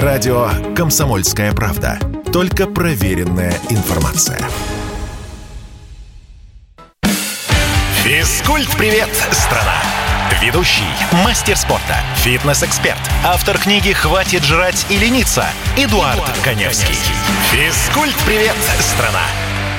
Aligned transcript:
Радио 0.00 0.48
«Комсомольская 0.74 1.52
правда». 1.52 1.98
Только 2.32 2.66
проверенная 2.66 3.52
информация. 3.68 4.40
Физкульт-привет, 8.02 9.10
страна! 9.32 9.76
Ведущий, 10.40 10.88
мастер 11.26 11.58
спорта, 11.58 11.96
фитнес-эксперт, 12.16 12.98
автор 13.22 13.58
книги 13.58 13.92
«Хватит 13.92 14.42
жрать 14.44 14.86
и 14.88 14.96
лениться» 14.96 15.44
Эдуард, 15.76 16.14
Эдуард 16.16 16.38
Коневский. 16.42 16.96
Физкульт-привет, 17.50 18.56
страна! 18.80 19.20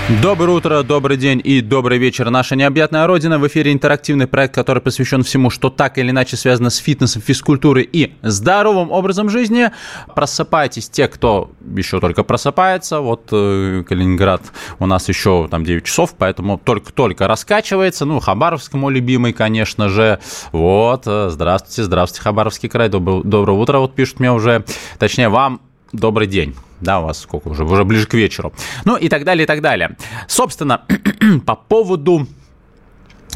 Доброе 0.09 0.57
утро, 0.57 0.83
добрый 0.83 1.15
день 1.15 1.39
и 1.41 1.61
добрый 1.61 1.97
вечер. 1.97 2.29
Наша 2.29 2.57
необъятная 2.57 3.07
родина. 3.07 3.39
В 3.39 3.47
эфире 3.47 3.71
интерактивный 3.71 4.27
проект, 4.27 4.53
который 4.53 4.81
посвящен 4.81 5.23
всему, 5.23 5.49
что 5.49 5.69
так 5.69 5.97
или 5.97 6.09
иначе 6.09 6.35
связано 6.35 6.69
с 6.69 6.75
фитнесом, 6.75 7.21
физкультурой 7.21 7.87
и 7.89 8.13
здоровым 8.21 8.91
образом 8.91 9.29
жизни. 9.29 9.71
Просыпайтесь 10.13 10.89
те, 10.89 11.07
кто 11.07 11.51
еще 11.73 12.01
только 12.01 12.23
просыпается. 12.25 12.99
Вот 12.99 13.29
э, 13.31 13.85
Калининград 13.87 14.41
у 14.79 14.87
нас 14.87 15.07
еще 15.07 15.47
там 15.49 15.63
9 15.63 15.85
часов, 15.85 16.15
поэтому 16.17 16.57
только-только 16.57 17.25
раскачивается. 17.25 18.03
Ну, 18.03 18.19
Хабаровск 18.19 18.73
мой 18.73 18.93
любимый, 18.93 19.31
конечно 19.31 19.87
же. 19.87 20.19
Вот, 20.51 21.03
э, 21.05 21.29
здравствуйте, 21.29 21.83
здравствуйте, 21.83 22.23
Хабаровский 22.23 22.67
край. 22.67 22.89
Доброе, 22.89 23.23
доброе 23.23 23.57
утро, 23.57 23.77
вот 23.77 23.95
пишут 23.95 24.19
мне 24.19 24.33
уже. 24.33 24.65
Точнее, 24.99 25.29
вам 25.29 25.61
добрый 25.93 26.27
день. 26.27 26.55
Да, 26.81 26.99
у 26.99 27.05
вас 27.05 27.19
сколько 27.19 27.47
уже? 27.47 27.63
Уже 27.63 27.85
ближе 27.85 28.07
к 28.07 28.13
вечеру. 28.13 28.51
Ну 28.83 28.97
и 28.97 29.07
так 29.07 29.23
далее, 29.23 29.43
и 29.43 29.47
так 29.47 29.61
далее. 29.61 29.95
Собственно, 30.27 30.81
по 31.45 31.55
поводу 31.55 32.27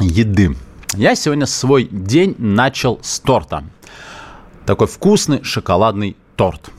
еды. 0.00 0.54
Я 0.94 1.14
сегодня 1.14 1.46
свой 1.46 1.88
день 1.90 2.34
начал 2.38 2.98
с 3.02 3.20
торта. 3.20 3.64
Такой 4.66 4.86
вкусный 4.86 5.42
шоколадный 5.42 6.16
торт. 6.36 6.70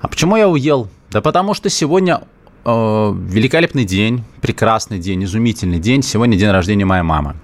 А 0.00 0.08
почему 0.08 0.36
я 0.36 0.48
уел? 0.48 0.88
Да 1.10 1.20
потому 1.20 1.54
что 1.54 1.68
сегодня 1.68 2.22
э, 2.64 2.70
великолепный 2.70 3.84
день, 3.84 4.22
прекрасный 4.40 4.98
день, 4.98 5.24
изумительный 5.24 5.80
день. 5.80 6.02
Сегодня 6.02 6.36
день 6.36 6.50
рождения 6.50 6.84
моей 6.84 7.02
мамы. 7.02 7.34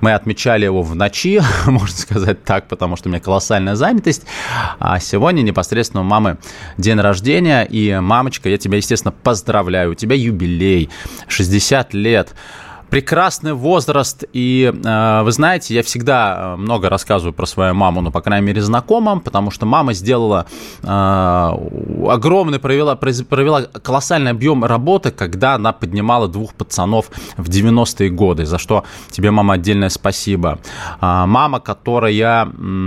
Мы 0.00 0.12
отмечали 0.12 0.64
его 0.64 0.82
в 0.82 0.94
ночи, 0.94 1.40
можно 1.66 1.96
сказать 1.96 2.44
так, 2.44 2.68
потому 2.68 2.96
что 2.96 3.08
у 3.08 3.12
меня 3.12 3.20
колоссальная 3.20 3.74
занятость. 3.74 4.24
А 4.78 4.98
сегодня 5.00 5.42
непосредственно 5.42 6.02
у 6.02 6.04
мамы 6.04 6.38
день 6.78 7.00
рождения. 7.00 7.62
И, 7.62 7.98
мамочка, 7.98 8.48
я 8.48 8.58
тебя, 8.58 8.76
естественно, 8.76 9.12
поздравляю. 9.12 9.92
У 9.92 9.94
тебя 9.94 10.16
юбилей, 10.16 10.90
60 11.28 11.94
лет 11.94 12.34
прекрасный 12.94 13.54
возраст. 13.54 14.22
И 14.32 14.72
э, 14.72 15.22
вы 15.24 15.32
знаете, 15.32 15.74
я 15.74 15.82
всегда 15.82 16.54
э, 16.54 16.56
много 16.56 16.88
рассказываю 16.88 17.32
про 17.32 17.44
свою 17.44 17.74
маму, 17.74 18.00
ну, 18.00 18.12
по 18.12 18.20
крайней 18.20 18.46
мере, 18.46 18.62
знакомым, 18.62 19.18
потому 19.18 19.50
что 19.50 19.66
мама 19.66 19.94
сделала 19.94 20.46
э, 20.84 20.86
огромный, 22.08 22.60
провела, 22.60 22.94
провела 22.94 23.62
колоссальный 23.62 24.30
объем 24.30 24.64
работы, 24.64 25.10
когда 25.10 25.54
она 25.54 25.72
поднимала 25.72 26.28
двух 26.28 26.54
пацанов 26.54 27.10
в 27.36 27.48
90-е 27.48 28.10
годы, 28.10 28.46
за 28.46 28.58
что 28.58 28.84
тебе, 29.10 29.32
мама, 29.32 29.54
отдельное 29.54 29.88
спасибо. 29.88 30.60
Э, 31.00 31.24
мама, 31.26 31.58
которая 31.58 32.14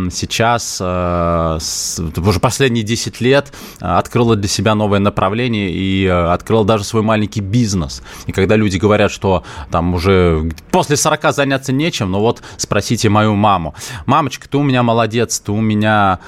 сейчас 0.09 0.79
уже 0.79 2.39
последние 2.39 2.85
10 2.85 3.19
лет 3.19 3.51
открыла 3.81 4.37
для 4.37 4.47
себя 4.47 4.73
новое 4.73 4.99
направление 4.99 5.69
и 5.69 6.07
открыла 6.07 6.63
даже 6.63 6.85
свой 6.85 7.03
маленький 7.03 7.41
бизнес. 7.41 8.01
И 8.25 8.31
когда 8.31 8.55
люди 8.55 8.77
говорят, 8.77 9.11
что 9.11 9.43
там 9.69 9.96
уже 9.97 10.49
после 10.71 10.95
40 10.95 11.33
заняться 11.33 11.73
нечем, 11.73 12.11
но 12.11 12.19
вот 12.21 12.41
спросите 12.57 13.09
мою 13.09 13.35
маму. 13.35 13.75
Мамочка, 14.05 14.47
ты 14.49 14.57
у 14.57 14.63
меня 14.63 14.83
молодец, 14.83 15.39
ты 15.39 15.51
у 15.51 15.61
меня 15.61 16.19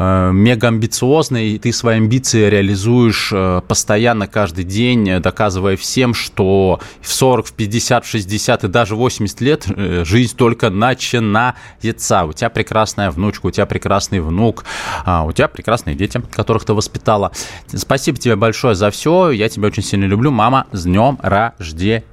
Э, 0.00 0.30
мега 0.32 0.68
амбициозный, 0.68 1.48
и 1.48 1.58
ты 1.58 1.72
свои 1.72 1.96
амбиции 1.96 2.48
реализуешь 2.48 3.30
э, 3.32 3.62
постоянно, 3.66 4.28
каждый 4.28 4.62
день, 4.62 5.20
доказывая 5.20 5.76
всем, 5.76 6.14
что 6.14 6.78
в 7.00 7.12
40, 7.12 7.46
в 7.46 7.52
50, 7.52 8.04
в 8.04 8.08
60 8.08 8.62
и 8.62 8.68
даже 8.68 8.94
80 8.94 9.40
лет 9.40 9.66
э, 9.66 10.04
жизнь 10.04 10.36
только 10.36 10.70
начинается. 10.70 12.24
У 12.26 12.32
тебя 12.32 12.48
прекрасная 12.48 13.10
внучка, 13.10 13.46
у 13.46 13.50
тебя 13.50 13.66
прекрасный 13.66 14.20
внук, 14.20 14.64
а, 15.04 15.24
у 15.24 15.32
тебя 15.32 15.48
прекрасные 15.48 15.96
дети, 15.96 16.22
которых 16.30 16.64
ты 16.64 16.74
воспитала. 16.74 17.32
Спасибо 17.66 18.18
тебе 18.18 18.36
большое 18.36 18.76
за 18.76 18.92
все. 18.92 19.30
Я 19.32 19.48
тебя 19.48 19.66
очень 19.66 19.82
сильно 19.82 20.04
люблю. 20.04 20.30
Мама, 20.30 20.68
с 20.70 20.84
днем 20.84 21.18
рождения! 21.20 22.04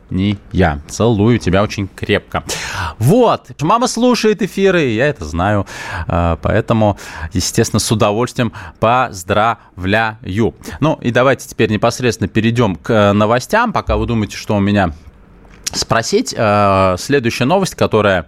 Я. 0.51 0.79
Целую 0.87 1.39
тебя 1.39 1.63
очень 1.63 1.87
крепко. 1.87 2.43
Вот. 2.99 3.51
Мама 3.61 3.87
слушает 3.87 4.41
эфиры, 4.41 4.83
я 4.85 5.07
это 5.07 5.25
знаю. 5.25 5.65
Поэтому, 6.07 6.97
естественно, 7.33 7.65
естественно, 7.65 7.79
с 7.79 7.91
удовольствием 7.91 8.53
поздравляю. 8.79 10.55
Ну 10.79 10.99
и 11.01 11.11
давайте 11.11 11.47
теперь 11.47 11.71
непосредственно 11.71 12.27
перейдем 12.27 12.75
к 12.75 12.89
э, 12.91 13.11
новостям. 13.13 13.73
Пока 13.73 13.97
вы 13.97 14.05
думаете, 14.05 14.37
что 14.37 14.55
у 14.55 14.59
меня 14.59 14.93
спросить. 15.71 16.33
Э, 16.37 16.95
следующая 16.97 17.45
новость, 17.45 17.75
которая 17.75 18.27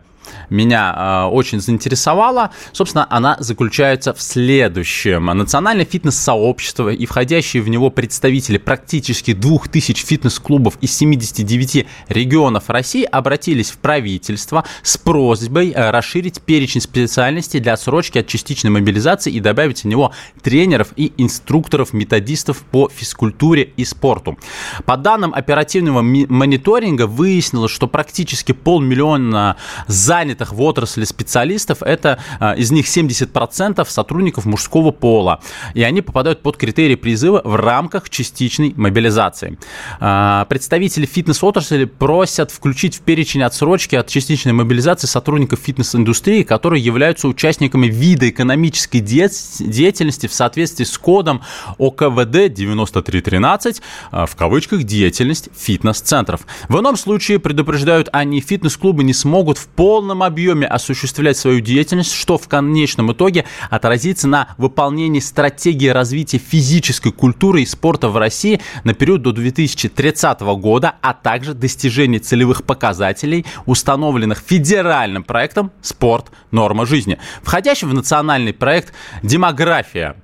меня 0.50 0.94
э, 0.96 1.24
очень 1.26 1.60
заинтересовала. 1.60 2.52
Собственно, 2.72 3.08
она 3.10 3.38
заключается 3.40 4.14
в 4.14 4.22
следующем. 4.22 5.26
Национальное 5.26 5.86
фитнес-сообщество 5.86 6.90
и 6.90 7.06
входящие 7.06 7.62
в 7.62 7.70
него 7.70 7.90
представители 7.90 8.58
практически 8.58 9.34
2000 9.34 10.06
фитнес-клубов 10.06 10.78
из 10.82 10.96
79 10.96 11.86
регионов 12.10 12.70
России 12.70 13.04
обратились 13.04 13.72
в 13.72 13.78
правительство 13.78 14.64
с 14.82 14.98
просьбой 14.98 15.72
э, 15.72 15.90
расширить 15.92 16.42
перечень 16.42 16.82
специальностей 16.82 17.60
для 17.60 17.74
отсрочки 17.74 18.20
от 18.20 18.28
частичной 18.28 18.72
мобилизации 18.72 19.32
и 19.32 19.40
добавить 19.40 19.84
в 19.84 19.88
него 19.88 20.14
тренеров 20.42 20.90
и 20.96 21.14
инструкторов-методистов 21.18 22.64
по 22.64 22.90
физкультуре 22.90 23.72
и 23.78 23.86
спорту. 23.86 24.38
По 24.86 24.98
данным 24.98 25.34
оперативного 25.34 26.02
мониторинга 26.02 27.08
выяснилось, 27.08 27.72
что 27.72 27.88
практически 27.88 28.52
полмиллиона 28.52 29.58
занятых 29.88 30.17
занятых 30.18 30.52
в 30.52 30.62
отрасли 30.62 31.06
специалистов, 31.06 31.84
это 31.84 32.20
а, 32.40 32.54
из 32.54 32.72
них 32.72 32.86
70% 32.88 33.88
сотрудников 33.88 34.46
мужского 34.46 34.92
пола. 34.92 35.40
И 35.76 35.84
они 35.84 36.02
попадают 36.02 36.42
под 36.42 36.58
критерии 36.58 36.96
призыва 36.96 37.42
в 37.44 37.56
рамках 37.56 38.10
частичной 38.10 38.74
мобилизации. 38.76 39.60
А, 40.00 40.46
представители 40.46 41.06
фитнес-отрасли 41.06 41.86
просят 41.86 42.50
включить 42.52 42.96
в 42.96 43.02
перечень 43.02 43.44
отсрочки 43.44 43.96
от 43.96 44.08
частичной 44.08 44.54
мобилизации 44.54 45.08
сотрудников 45.08 45.60
фитнес-индустрии, 45.60 46.42
которые 46.42 46.84
являются 46.84 47.28
участниками 47.28 47.88
вида 47.88 48.30
экономической 48.30 49.00
деятельности 49.00 50.28
в 50.28 50.34
соответствии 50.34 50.86
с 50.86 50.98
кодом 50.98 51.42
ОКВД 51.78 52.54
9313, 52.54 53.82
а, 54.12 54.26
в 54.26 54.36
кавычках, 54.36 54.84
деятельность 54.84 55.50
фитнес-центров. 55.56 56.42
В 56.70 56.80
ином 56.80 56.98
случае, 56.98 57.38
предупреждают 57.38 58.10
они, 58.12 58.42
фитнес-клубы 58.42 59.04
не 59.04 59.14
смогут 59.14 59.60
в 59.60 59.68
полном 59.68 60.07
объеме 60.24 60.68
осуществлять 60.68 61.38
свою 61.38 61.60
деятельность, 61.60 62.14
что 62.14 62.38
в 62.38 62.48
конечном 62.48 63.12
итоге 63.12 63.46
отразится 63.70 64.28
на 64.28 64.56
выполнении 64.58 65.20
стратегии 65.20 65.88
развития 65.88 66.38
физической 66.38 67.12
культуры 67.12 67.62
и 67.62 67.66
спорта 67.66 68.10
в 68.10 68.18
России 68.18 68.62
на 68.84 68.94
период 68.94 69.22
до 69.22 69.32
2030 69.32 70.42
года, 70.42 70.96
а 71.02 71.14
также 71.14 71.54
достижении 71.54 72.20
целевых 72.20 72.64
показателей, 72.64 73.46
установленных 73.66 74.40
федеральным 74.40 75.24
проектом 75.24 75.72
«Спорт. 75.82 76.28
Норма 76.52 76.86
жизни», 76.86 77.20
входящим 77.42 77.90
в 77.90 77.94
национальный 77.94 78.54
проект 78.54 78.94
«Демография» 79.24 80.16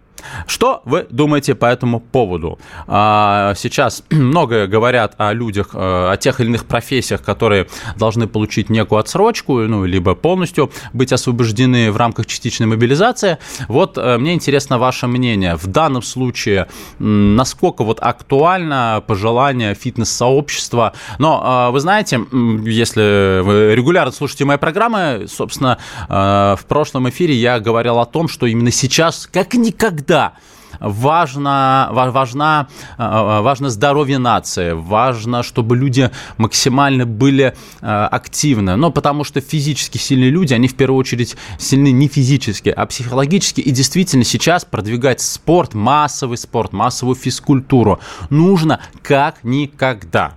Что 0.47 0.81
вы 0.85 1.07
думаете 1.09 1.55
по 1.55 1.65
этому 1.65 1.99
поводу? 1.99 2.59
А, 2.87 3.53
сейчас 3.55 4.03
много 4.09 4.67
говорят 4.67 5.15
о 5.17 5.33
людях, 5.33 5.69
э, 5.73 6.11
о 6.11 6.17
тех 6.17 6.39
или 6.39 6.47
иных 6.47 6.65
профессиях, 6.65 7.21
которые 7.21 7.67
должны 7.97 8.27
получить 8.27 8.69
некую 8.69 8.99
отсрочку, 8.99 9.59
ну, 9.59 9.85
либо 9.85 10.15
полностью 10.15 10.71
быть 10.93 11.11
освобождены 11.11 11.91
в 11.91 11.97
рамках 11.97 12.25
частичной 12.25 12.67
мобилизации. 12.67 13.37
Вот 13.67 13.97
э, 13.97 14.17
мне 14.17 14.33
интересно 14.33 14.77
ваше 14.77 15.07
мнение. 15.07 15.55
В 15.55 15.67
данном 15.67 16.01
случае, 16.01 16.67
насколько 16.99 17.83
вот 17.83 17.99
актуально 18.01 19.03
пожелание 19.05 19.75
фитнес-сообщества? 19.75 20.93
Но 21.19 21.69
вы 21.71 21.79
знаете, 21.79 22.21
если 22.31 23.41
вы 23.41 23.75
регулярно 23.75 24.11
слушаете 24.11 24.45
мои 24.45 24.57
программы, 24.57 25.25
собственно, 25.27 25.77
э, 26.09 26.55
в 26.59 26.65
прошлом 26.67 27.09
эфире 27.09 27.35
я 27.35 27.59
говорил 27.59 27.99
о 27.99 28.05
том, 28.05 28.27
что 28.27 28.45
именно 28.45 28.71
сейчас, 28.71 29.27
как 29.31 29.53
никогда, 29.53 30.12
всегда 30.13 30.33
важно, 30.79 31.89
важна, 31.91 32.67
э, 32.97 33.03
э, 33.03 33.41
важно 33.41 33.69
здоровье 33.69 34.17
нации, 34.17 34.73
важно, 34.73 35.43
чтобы 35.43 35.77
люди 35.77 36.09
максимально 36.37 37.05
были 37.05 37.53
э, 37.81 37.85
активны. 37.87 38.75
Но 38.75 38.91
потому 38.91 39.23
что 39.23 39.39
физически 39.39 39.97
сильные 39.97 40.29
люди, 40.29 40.53
они 40.53 40.67
в 40.67 40.75
первую 40.75 40.99
очередь 40.99 41.37
сильны 41.57 41.91
не 41.91 42.07
физически, 42.07 42.69
а 42.69 42.85
психологически. 42.85 43.61
И 43.61 43.71
действительно 43.71 44.23
сейчас 44.23 44.65
продвигать 44.65 45.21
спорт, 45.21 45.73
массовый 45.73 46.37
спорт, 46.37 46.73
массовую 46.73 47.15
физкультуру 47.15 47.99
нужно 48.29 48.79
как 49.03 49.43
никогда. 49.43 50.35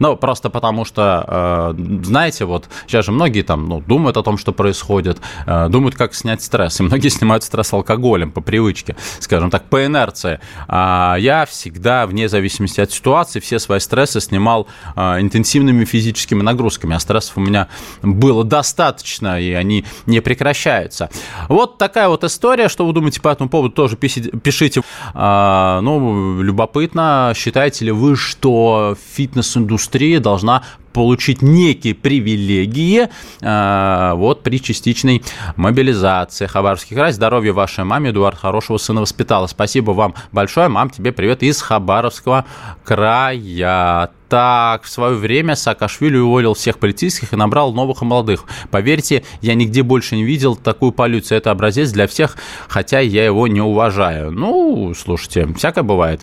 Ну, 0.00 0.16
просто 0.16 0.48
потому 0.48 0.86
что, 0.86 1.74
э, 1.78 2.02
знаете, 2.02 2.46
вот 2.46 2.68
сейчас 2.86 3.04
же 3.04 3.12
многие 3.12 3.42
там 3.42 3.68
ну, 3.68 3.80
думают 3.80 4.16
о 4.16 4.22
том, 4.22 4.38
что 4.38 4.52
происходит, 4.52 5.18
э, 5.46 5.68
думают, 5.68 5.94
как 5.94 6.14
снять 6.14 6.42
стресс. 6.42 6.80
И 6.80 6.82
многие 6.82 7.08
снимают 7.10 7.44
стресс 7.44 7.72
алкоголем 7.74 8.32
по 8.32 8.40
привычке, 8.40 8.96
скажем 9.18 9.50
так, 9.50 9.68
по 9.68 9.84
инерции. 9.84 10.40
А 10.68 11.16
я 11.18 11.44
всегда, 11.44 12.06
вне 12.06 12.30
зависимости 12.30 12.80
от 12.80 12.90
ситуации, 12.90 13.40
все 13.40 13.58
свои 13.58 13.78
стрессы 13.78 14.22
снимал 14.22 14.66
э, 14.96 15.20
интенсивными 15.20 15.84
физическими 15.84 16.40
нагрузками. 16.40 16.96
А 16.96 16.98
стрессов 16.98 17.36
у 17.36 17.40
меня 17.40 17.68
было 18.02 18.42
достаточно, 18.42 19.38
и 19.38 19.52
они 19.52 19.84
не 20.06 20.20
прекращаются. 20.20 21.10
Вот 21.48 21.76
такая 21.76 22.08
вот 22.08 22.24
история. 22.24 22.70
Что 22.70 22.86
вы 22.86 22.94
думаете 22.94 23.20
по 23.20 23.28
этому 23.28 23.50
поводу, 23.50 23.74
тоже 23.74 23.96
пишите. 23.96 24.82
А, 25.12 25.82
ну, 25.82 26.40
любопытно, 26.40 27.34
считаете 27.36 27.84
ли 27.84 27.90
вы, 27.90 28.16
что 28.16 28.96
фитнес-индустрия 29.14 29.89
индустрия 29.90 30.20
должна 30.20 30.62
получить 30.92 31.42
некие 31.42 31.94
привилегии 31.94 33.08
э, 33.40 34.12
вот 34.14 34.42
при 34.42 34.60
частичной 34.60 35.22
мобилизации. 35.56 36.46
Хабаровский 36.46 36.96
край. 36.96 37.12
Здоровья 37.12 37.52
вашей 37.52 37.84
маме. 37.84 38.10
Эдуард 38.10 38.38
хорошего 38.38 38.76
сына 38.76 39.00
воспитала. 39.00 39.46
Спасибо 39.46 39.92
вам 39.92 40.14
большое. 40.32 40.68
Мам, 40.68 40.90
тебе 40.90 41.12
привет 41.12 41.42
из 41.42 41.62
Хабаровского 41.62 42.44
края. 42.84 44.10
Так, 44.28 44.84
в 44.84 44.88
свое 44.88 45.16
время 45.16 45.56
Саакашвили 45.56 46.16
уволил 46.16 46.54
всех 46.54 46.78
полицейских 46.78 47.32
и 47.32 47.36
набрал 47.36 47.72
новых 47.72 48.02
и 48.02 48.04
молодых. 48.04 48.44
Поверьте, 48.70 49.24
я 49.40 49.54
нигде 49.54 49.82
больше 49.82 50.16
не 50.16 50.24
видел 50.24 50.54
такую 50.54 50.92
полицию. 50.92 51.38
Это 51.38 51.50
образец 51.50 51.90
для 51.90 52.06
всех, 52.06 52.36
хотя 52.68 53.00
я 53.00 53.24
его 53.24 53.48
не 53.48 53.60
уважаю. 53.60 54.30
Ну, 54.30 54.92
слушайте, 54.94 55.48
всякое 55.56 55.82
бывает. 55.82 56.20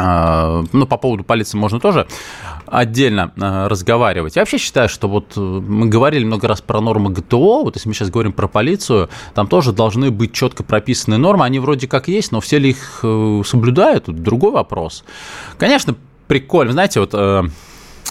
А, 0.00 0.62
ну, 0.72 0.86
по 0.86 0.96
поводу 0.96 1.24
полиции 1.24 1.58
можно 1.58 1.80
тоже 1.80 2.06
отдельно 2.70 3.32
а, 3.40 3.68
разговаривать. 3.68 4.36
Я 4.36 4.42
вообще 4.42 4.58
считаю, 4.58 4.88
что 4.88 5.08
вот 5.08 5.32
э, 5.36 5.40
мы 5.40 5.86
говорили 5.86 6.24
много 6.24 6.48
раз 6.48 6.60
про 6.60 6.80
нормы 6.80 7.10
ГТО, 7.10 7.62
вот 7.64 7.76
если 7.76 7.88
мы 7.88 7.94
сейчас 7.94 8.10
говорим 8.10 8.32
про 8.32 8.48
полицию, 8.48 9.08
там 9.34 9.46
тоже 9.46 9.72
должны 9.72 10.10
быть 10.10 10.32
четко 10.32 10.62
прописанные 10.62 11.18
нормы, 11.18 11.44
они 11.44 11.58
вроде 11.58 11.88
как 11.88 12.08
есть, 12.08 12.32
но 12.32 12.40
все 12.40 12.58
ли 12.58 12.70
их 12.70 13.00
э, 13.02 13.42
соблюдают, 13.44 14.04
другой 14.06 14.52
вопрос. 14.52 15.04
Конечно, 15.58 15.94
прикольно, 16.26 16.72
знаете, 16.72 17.00
вот 17.00 17.10
э, 17.12 17.42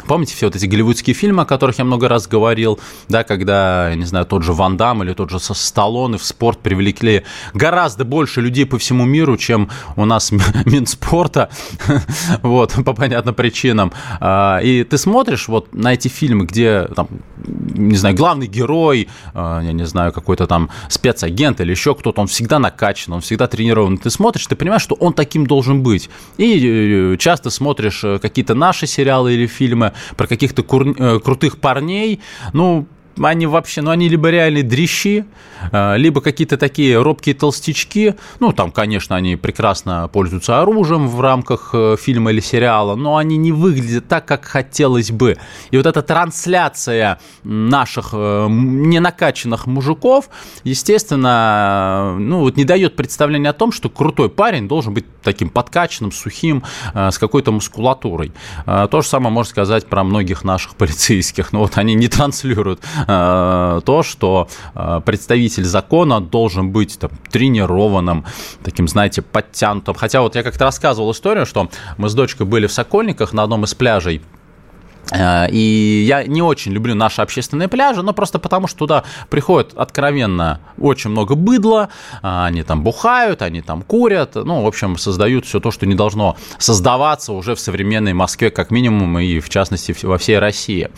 Помните 0.06 0.36
все 0.36 0.48
вот 0.48 0.56
эти 0.56 0.66
голливудские 0.66 1.14
фильмы, 1.14 1.44
о 1.44 1.46
которых 1.46 1.80
я 1.80 1.86
много 1.86 2.08
раз 2.08 2.28
говорил, 2.28 2.80
да, 3.10 3.24
когда, 3.24 3.94
не 3.96 4.06
знаю, 4.06 4.26
тот 4.26 4.44
же 4.44 4.54
Ван 4.54 4.78
Дам 4.78 5.04
или 5.04 5.14
тот 5.14 5.30
же 5.30 5.40
Сталлоне 5.40 6.18
в 6.18 6.24
спорт 6.24 6.60
привлекли 6.60 7.24
гораздо 7.54 8.06
больше 8.06 8.42
людей 8.42 8.66
по 8.66 8.78
всему 8.78 9.06
миру, 9.06 9.38
чем 9.38 9.70
у 9.96 10.06
нас 10.06 10.32
Минспорта, 10.66 11.50
вот, 12.42 12.74
по 12.86 12.94
понятным 12.94 13.36
причинам. 13.36 13.92
А, 14.20 14.60
и 14.60 14.84
ты 14.84 14.98
смотришь 14.98 15.48
вот 15.48 15.74
на 15.74 15.94
эти 15.94 16.08
фильмы, 16.08 16.46
где, 16.46 16.88
там, 16.96 17.08
не 17.46 17.96
знаю, 17.96 18.16
главный 18.16 18.48
герой, 18.48 19.10
а, 19.34 19.62
я 19.62 19.74
не 19.74 19.86
знаю, 19.86 20.12
какой-то 20.14 20.48
там 20.48 20.70
спецагент 20.90 21.60
или 21.62 21.72
еще 21.72 21.96
кто-то, 21.96 22.22
он 22.22 22.28
всегда 22.28 22.60
накачан, 22.60 23.14
он 23.14 23.22
всегда 23.22 23.48
тренирован. 23.48 23.98
Ты 23.98 24.10
смотришь, 24.10 24.48
ты 24.48 24.56
понимаешь, 24.56 24.82
что 24.82 24.96
он 24.96 25.14
таким 25.14 25.48
должен 25.48 25.84
быть. 25.84 26.10
И 26.38 27.14
э, 27.14 27.18
часто 27.18 27.50
смотришь 27.50 28.04
э, 28.04 28.20
какие-то 28.20 28.54
наши 28.54 28.88
сериалы 28.88 29.34
или 29.34 29.48
фильмы, 29.48 29.87
про 30.16 30.28
каких-то 30.28 30.64
кур... 30.64 30.88
Э, 30.98 31.20
крутых 31.20 31.60
парней, 31.60 32.22
ну, 32.54 32.88
они 33.22 33.48
вообще, 33.48 33.82
ну, 33.82 33.92
они 33.92 34.10
либо 34.10 34.30
реальные 34.30 34.64
дрищи, 34.64 35.26
э, 35.72 35.98
либо 35.98 36.22
какие-то 36.22 36.58
такие 36.58 37.02
робкие 37.02 37.36
толстячки. 37.36 38.16
Ну, 38.40 38.52
там, 38.52 38.72
конечно, 38.72 39.16
они 39.16 39.36
прекрасно 39.36 40.10
пользуются 40.12 40.62
оружием 40.62 41.08
в 41.08 41.20
рамках 41.22 41.72
э, 41.74 41.96
фильма 42.00 42.32
или 42.32 42.40
сериала, 42.40 42.96
но 42.96 43.18
они 43.18 43.38
не 43.38 43.52
выглядят 43.52 44.08
так, 44.08 44.26
как 44.26 44.46
хотелось 44.46 45.12
бы. 45.12 45.38
И 45.72 45.78
вот 45.78 45.86
эта 45.86 46.02
трансляция 46.02 47.20
наших 47.44 48.10
э, 48.14 48.48
ненакаченных 48.50 49.68
мужиков, 49.68 50.30
естественно, 50.64 52.16
ну, 52.20 52.42
вот 52.42 52.58
не 52.58 52.66
дает 52.66 52.96
представления 52.96 53.50
о 53.50 53.54
том, 53.54 53.72
что 53.72 53.90
крутой 53.90 54.30
парень 54.30 54.68
должен 54.68 54.94
быть 54.94 55.06
таким 55.24 55.50
подкачанным, 55.50 56.12
сухим, 56.12 56.64
с 56.94 57.18
какой-то 57.18 57.52
мускулатурой. 57.52 58.32
То 58.66 59.02
же 59.02 59.08
самое 59.08 59.32
можно 59.32 59.50
сказать 59.50 59.86
про 59.88 60.04
многих 60.04 60.44
наших 60.44 60.76
полицейских. 60.78 61.54
Но 61.54 61.60
вот 61.60 61.78
они 61.78 61.96
не 61.96 62.08
транслируют 62.08 62.82
то, 63.86 64.04
что 64.04 64.48
э, 64.76 65.02
представитель 65.06 65.64
закона 65.64 66.22
должен 66.22 66.72
быть 66.72 67.00
там, 67.00 67.12
тренированным, 67.32 68.26
таким, 68.64 68.88
знаете, 68.88 69.22
подтянутым. 69.22 69.96
Хотя 69.96 70.22
вот 70.22 70.36
я 70.36 70.44
как-то 70.44 70.66
рассказывал 70.66 71.12
историю, 71.12 71.46
что 71.46 71.70
мы 71.98 72.10
с 72.10 72.14
дочкой 72.14 72.46
были 72.46 72.68
в 72.68 72.72
Сокольниках 72.72 73.34
на 73.34 73.44
одном 73.44 73.64
из 73.64 73.74
пляжей 73.74 74.22
Э, 74.37 74.37
и 75.14 76.06
я 76.08 76.24
не 76.24 76.42
очень 76.42 76.72
люблю 76.72 76.96
наши 76.96 77.22
общественные 77.22 77.68
пляжи, 77.68 78.04
но 78.04 78.14
просто 78.14 78.40
потому, 78.40 78.68
что 78.68 78.80
туда 78.80 79.04
приходит 79.30 79.74
откровенно 79.76 80.60
очень 80.80 81.10
много 81.10 81.36
быдла, 81.36 81.90
э, 82.22 82.46
они 82.46 82.64
там 82.64 82.84
бухают, 82.84 83.42
они 83.42 83.62
там 83.62 83.82
курят, 83.82 84.36
ну, 84.36 84.62
в 84.62 84.68
общем, 84.68 84.98
создают 84.98 85.46
все 85.46 85.60
то, 85.60 85.72
что 85.72 85.86
не 85.86 85.96
должно 85.96 86.38
создаваться 86.58 87.34
уже 87.34 87.56
в 87.56 87.60
современной 87.60 88.14
Москве, 88.14 88.50
как 88.52 88.72
минимум, 88.72 89.18
и 89.20 89.40
в 89.40 89.50
частности 89.50 89.96
во 90.04 90.18
всей 90.18 90.40
России. 90.40 90.90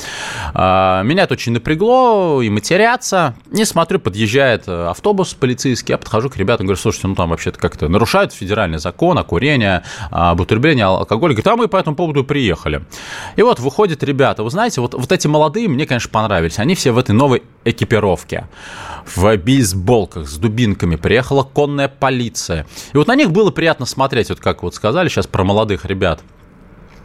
Э, 0.54 1.02
меня 1.04 1.24
это 1.24 1.34
очень 1.34 1.54
напрягло, 1.54 2.42
и 2.42 2.50
матерятся. 2.50 3.36
Не 3.52 3.66
смотрю, 3.66 4.00
подъезжает 4.00 4.68
автобус 4.68 5.34
полицейский, 5.34 5.94
я 5.94 5.98
подхожу 5.98 6.30
к 6.30 6.38
ребятам, 6.38 6.66
говорю, 6.66 6.80
слушайте, 6.82 7.08
ну 7.08 7.16
там 7.16 7.30
вообще-то 7.30 7.60
как-то 7.60 7.88
нарушают 7.88 8.34
федеральный 8.34 8.80
закон 8.80 9.18
о 9.18 9.24
курении, 9.24 9.82
об 10.12 10.42
употреблении 10.42 10.84
алкоголя. 10.84 11.34
Говорит, 11.34 11.48
а 11.48 11.56
мы 11.56 11.68
по 11.68 11.78
этому 11.78 11.96
поводу 11.96 12.24
приехали. 12.24 12.84
И 13.36 13.42
вот 13.44 13.60
выходит 13.60 13.99
приходят 14.00 14.04
ребята, 14.04 14.44
вы 14.44 14.50
знаете, 14.50 14.81
вот, 14.81 14.94
вот 14.94 15.12
эти 15.12 15.28
молодые 15.28 15.68
мне, 15.68 15.86
конечно, 15.86 16.10
понравились. 16.12 16.60
Они 16.60 16.75
все 16.75 16.92
в 16.92 16.98
этой 16.98 17.12
новой 17.12 17.44
экипировке, 17.66 18.48
в 19.06 19.38
бейсболках 19.38 20.28
с 20.28 20.38
дубинками. 20.38 20.96
Приехала 20.96 21.44
конная 21.44 21.88
полиция. 21.88 22.66
И 22.94 22.98
вот 22.98 23.07
на 23.07 23.16
них 23.16 23.31
было 23.31 23.51
приятно 23.51 23.86
смотреть, 23.86 24.30
вот 24.30 24.40
как 24.40 24.63
вот 24.63 24.75
сказали 24.75 25.10
сейчас 25.10 25.28
про 25.28 25.44
молодых 25.44 25.86
ребят. 25.86 26.22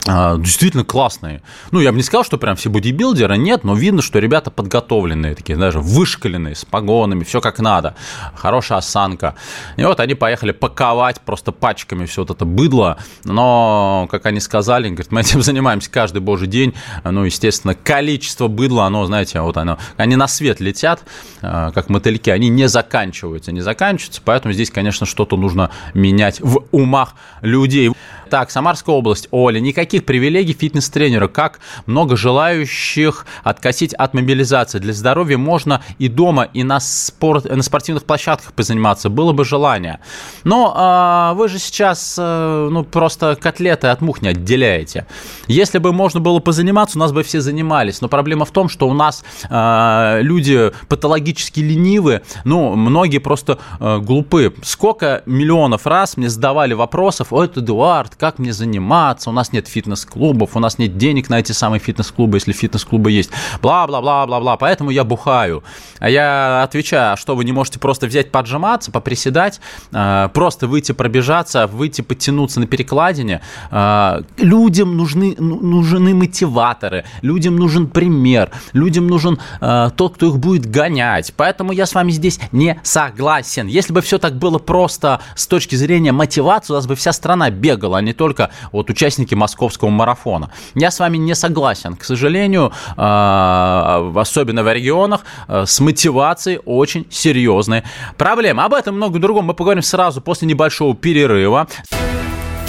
А, 0.07 0.37
действительно 0.37 0.85
классные. 0.85 1.41
Ну, 1.71 1.81
я 1.81 1.91
бы 1.91 1.97
не 1.97 2.03
сказал, 2.03 2.25
что 2.25 2.37
прям 2.37 2.57
все 2.57 2.69
бодибилдеры, 2.69 3.39
нет, 3.39 3.65
но 3.65 3.75
видно, 3.75 4.03
что 4.03 4.19
ребята 4.19 4.51
подготовленные, 4.51 5.35
такие 5.35 5.57
даже 5.57 5.81
вышкаленные, 5.81 6.55
с 6.55 6.65
погонами, 6.67 7.25
все 7.25 7.41
как 7.41 7.59
надо, 7.59 7.95
хорошая 8.35 8.79
осанка. 8.79 9.35
И 9.79 9.85
вот 9.85 10.01
они 10.01 10.15
поехали 10.15 10.53
паковать 10.53 11.23
просто 11.23 11.53
пачками 11.53 12.05
все 12.05 12.23
вот 12.23 12.31
это 12.31 12.45
быдло, 12.45 12.99
но, 13.25 14.07
как 14.11 14.27
они 14.27 14.41
сказали, 14.41 14.89
говорят, 14.89 15.11
мы 15.11 15.23
этим 15.23 15.43
занимаемся 15.43 15.91
каждый 15.91 16.21
божий 16.21 16.49
день, 16.49 16.75
ну, 17.03 17.25
естественно, 17.25 17.75
количество 17.75 18.49
быдла, 18.49 18.85
оно, 18.85 19.07
знаете, 19.07 19.41
вот 19.41 19.57
оно, 19.57 19.79
они 19.97 20.17
на 20.17 20.29
свет 20.29 20.61
летят, 20.61 21.03
а, 21.41 21.73
как 21.73 21.89
мотыльки, 21.89 22.29
они 22.29 22.51
не 22.51 22.69
заканчиваются, 22.69 23.53
не 23.53 23.63
заканчиваются, 23.63 24.21
поэтому 24.23 24.53
здесь, 24.53 24.71
конечно, 24.71 25.07
что-то 25.07 25.39
нужно 25.39 25.71
менять 25.95 26.41
в 26.43 26.65
умах 26.73 27.15
людей. 27.41 27.91
Так, 28.35 28.51
Самарская 28.51 28.97
область. 28.97 29.29
Оля, 29.31 29.61
никаких 29.61 30.05
привилегий 30.05 30.55
фитнес-тренера. 30.55 31.29
Как 31.29 31.61
много 31.87 32.17
желающих 32.17 33.27
откосить 33.45 33.95
от 33.95 34.13
мобилизации. 34.13 34.81
Для 34.81 34.93
здоровья 34.93 35.39
можно 35.39 35.83
и 36.01 36.09
дома, 36.09 36.43
и 36.43 36.65
на, 36.65 36.81
спорт, 36.81 37.45
на 37.45 37.63
спортивных 37.63 38.03
площадках 38.03 38.53
позаниматься. 38.53 39.09
Было 39.09 39.31
бы 39.31 39.45
желание. 39.45 40.01
Но 40.43 40.75
а, 40.77 41.35
вы 41.35 41.47
же 41.47 41.61
сейчас 41.61 42.17
а, 42.19 42.69
ну, 42.71 42.83
просто 42.83 43.39
котлеты 43.41 43.87
от 43.87 44.01
мух 44.01 44.21
не 44.21 44.31
отделяете. 44.31 45.07
Если 45.47 45.79
бы 45.79 45.93
можно 45.93 46.19
было 46.19 46.41
позаниматься, 46.41 46.99
у 46.99 47.01
нас 47.01 47.13
бы 47.13 47.23
все 47.23 47.41
занимались. 47.41 48.01
Но 48.01 48.09
проблема 48.09 48.47
в 48.47 48.51
том, 48.51 48.69
что 48.69 48.89
у 48.89 48.95
нас 48.95 49.23
а, 49.49 50.19
люди 50.23 50.73
патологически 50.89 51.61
ленивы. 51.61 52.23
Ну, 52.45 52.75
многие 52.75 53.19
просто 53.19 53.61
а, 53.79 54.01
глупы. 54.01 54.53
Сколько 54.65 55.23
миллионов 55.25 55.87
раз 55.87 56.17
мне 56.17 56.29
задавали 56.29 56.75
вопросов, 56.75 57.33
о, 57.33 57.45
это 57.45 57.61
Эдуард, 57.61 58.17
как 58.25 58.39
мне 58.39 58.55
заниматься, 58.55 59.29
у 59.29 59.35
нас 59.35 59.53
нет 59.53 59.69
фитнес-клубов, 59.69 60.57
у 60.57 60.59
нас 60.59 60.79
нет 60.79 60.97
денег 60.97 61.29
на 61.29 61.41
эти 61.41 61.53
самые 61.53 61.79
фитнес-клубы, 61.79 62.39
если 62.39 62.53
фитнес-клубы 62.53 63.11
есть, 63.11 63.31
бла-бла-бла-бла-бла, 63.61 64.57
поэтому 64.57 64.89
я 64.89 65.05
бухаю. 65.05 65.63
А 65.99 66.09
я 66.09 66.63
отвечаю, 66.63 67.13
а 67.13 67.17
что 67.19 67.37
вы 67.37 67.45
не 67.45 67.53
можете 67.53 67.79
просто 67.79 68.07
взять 68.07 68.33
поджиматься, 68.33 68.91
поприседать, 68.91 69.61
а, 69.93 70.29
просто 70.29 70.67
выйти 70.67 70.93
пробежаться, 70.93 71.67
выйти 71.67 72.01
подтянуться 72.01 72.61
на 72.61 72.67
перекладине. 72.67 73.43
А, 73.71 74.23
людям 74.39 74.97
нужны, 74.97 75.37
ну, 75.39 75.61
нужны 75.61 76.15
мотиваторы, 76.15 77.05
людям 77.21 77.57
нужен 77.57 77.89
пример, 77.89 78.53
людям 78.73 79.07
нужен 79.07 79.39
а, 79.61 79.91
тот, 79.91 80.15
кто 80.15 80.29
их 80.29 80.39
будет 80.39 80.65
гонять. 80.65 81.35
Поэтому 81.37 81.73
я 81.73 81.85
с 81.85 81.95
вами 81.95 82.11
здесь 82.11 82.41
не 82.53 82.81
согласен. 82.85 83.67
Если 83.67 83.93
бы 83.93 84.01
все 84.01 84.17
так 84.17 84.39
было 84.39 84.59
просто 84.59 85.21
с 85.37 85.47
точки 85.47 85.75
зрения 85.75 86.13
мотивации, 86.13 86.73
у 86.73 86.77
нас 86.77 86.87
бы 86.87 86.95
вся 86.95 87.13
страна 87.13 87.51
бегала, 87.51 87.99
не 88.05 88.13
только 88.13 88.51
вот 88.73 88.91
участники 88.91 89.35
московского 89.35 89.91
марафона. 89.91 90.51
Я 90.75 90.91
с 90.91 91.01
вами 91.01 91.17
не 91.17 91.35
согласен. 91.35 91.97
К 91.97 92.05
сожалению, 92.05 92.73
а, 92.97 94.13
особенно 94.17 94.63
в 94.63 94.73
регионах, 94.73 95.23
а, 95.49 95.67
с 95.67 95.81
мотивацией 95.81 96.61
очень 96.65 97.07
серьезные 97.11 97.85
проблемы. 98.17 98.63
Об 98.63 98.75
этом 98.75 98.97
много 98.97 99.19
другом 99.19 99.47
мы 99.47 99.55
поговорим 99.55 99.83
сразу 99.83 100.21
после 100.21 100.49
небольшого 100.49 100.95
перерыва. 100.95 101.67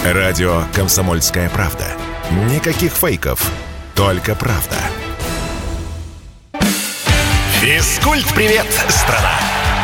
Радио 0.03 0.61
«Комсомольская 0.73 1.49
правда». 1.49 1.85
Никаких 2.51 2.91
фейков, 2.91 3.51
только 3.95 4.35
правда. 4.35 4.75
Физкульт-привет, 7.61 8.67
страна! 8.89 9.54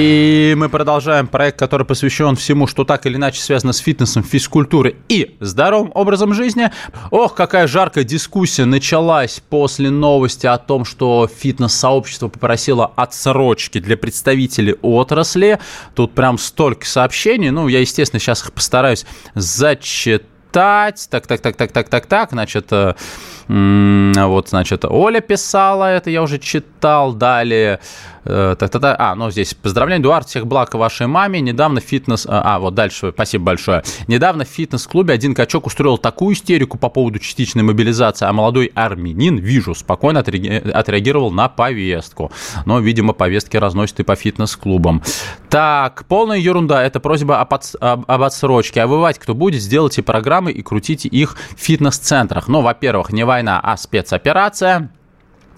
И 0.00 0.54
мы 0.56 0.68
продолжаем 0.68 1.26
проект, 1.26 1.58
который 1.58 1.84
посвящен 1.84 2.36
всему, 2.36 2.68
что 2.68 2.84
так 2.84 3.04
или 3.04 3.16
иначе 3.16 3.40
связано 3.40 3.72
с 3.72 3.78
фитнесом, 3.78 4.22
физкультурой 4.22 4.94
и 5.08 5.36
здоровым 5.40 5.90
образом 5.92 6.34
жизни. 6.34 6.70
Ох, 7.10 7.34
какая 7.34 7.66
жаркая 7.66 8.04
дискуссия 8.04 8.64
началась 8.64 9.42
после 9.50 9.90
новости 9.90 10.46
о 10.46 10.56
том, 10.56 10.84
что 10.84 11.26
фитнес-сообщество 11.26 12.28
попросило 12.28 12.92
отсрочки 12.94 13.80
для 13.80 13.96
представителей 13.96 14.76
отрасли. 14.82 15.58
Тут 15.96 16.14
прям 16.14 16.38
столько 16.38 16.86
сообщений. 16.86 17.50
Ну, 17.50 17.66
я, 17.66 17.80
естественно, 17.80 18.20
сейчас 18.20 18.44
их 18.44 18.52
постараюсь 18.52 19.04
зачитать. 19.34 21.08
Так, 21.10 21.26
так, 21.26 21.40
так, 21.40 21.56
так, 21.56 21.72
так, 21.72 21.88
так, 21.88 22.06
так. 22.06 22.30
Значит, 22.30 22.68
э, 22.70 22.94
вот, 23.48 24.48
значит, 24.48 24.84
Оля 24.84 25.20
писала, 25.20 25.90
это 25.90 26.08
я 26.08 26.22
уже 26.22 26.38
читал. 26.38 27.12
Далее 27.12 27.80
та-та-та. 28.28 28.96
А, 28.98 29.14
ну 29.14 29.30
здесь 29.30 29.54
поздравляю, 29.54 30.00
Эдуард, 30.00 30.28
всех 30.28 30.46
благ 30.46 30.74
вашей 30.74 31.06
маме. 31.06 31.40
Недавно 31.40 31.80
фитнес... 31.80 32.26
А, 32.28 32.56
а, 32.56 32.58
вот 32.58 32.74
дальше, 32.74 33.10
спасибо 33.14 33.44
большое. 33.44 33.82
Недавно 34.06 34.44
в 34.44 34.48
фитнес-клубе 34.48 35.14
один 35.14 35.34
качок 35.34 35.66
устроил 35.66 35.98
такую 35.98 36.34
истерику 36.34 36.78
по 36.78 36.88
поводу 36.88 37.18
частичной 37.18 37.62
мобилизации, 37.62 38.26
а 38.26 38.32
молодой 38.32 38.70
армянин, 38.74 39.38
вижу, 39.38 39.74
спокойно 39.74 40.20
отреагировал 40.20 41.30
на 41.30 41.48
повестку. 41.48 42.30
Но, 42.66 42.80
видимо, 42.80 43.12
повестки 43.12 43.56
разносят 43.56 44.00
и 44.00 44.02
по 44.02 44.14
фитнес-клубам. 44.14 45.02
Так, 45.48 46.04
полная 46.08 46.38
ерунда. 46.38 46.82
Это 46.82 47.00
просьба 47.00 47.40
об, 47.40 47.54
от, 47.54 47.74
об, 47.80 48.22
отсрочке. 48.22 48.82
А 48.82 48.86
вывать, 48.86 49.18
кто 49.18 49.34
будет, 49.34 49.62
сделайте 49.62 50.02
программы 50.02 50.52
и 50.52 50.62
крутите 50.62 51.08
их 51.08 51.36
в 51.56 51.60
фитнес-центрах. 51.60 52.48
Ну, 52.48 52.60
во-первых, 52.60 53.12
не 53.12 53.24
война, 53.24 53.60
а 53.62 53.76
спецоперация. 53.76 54.90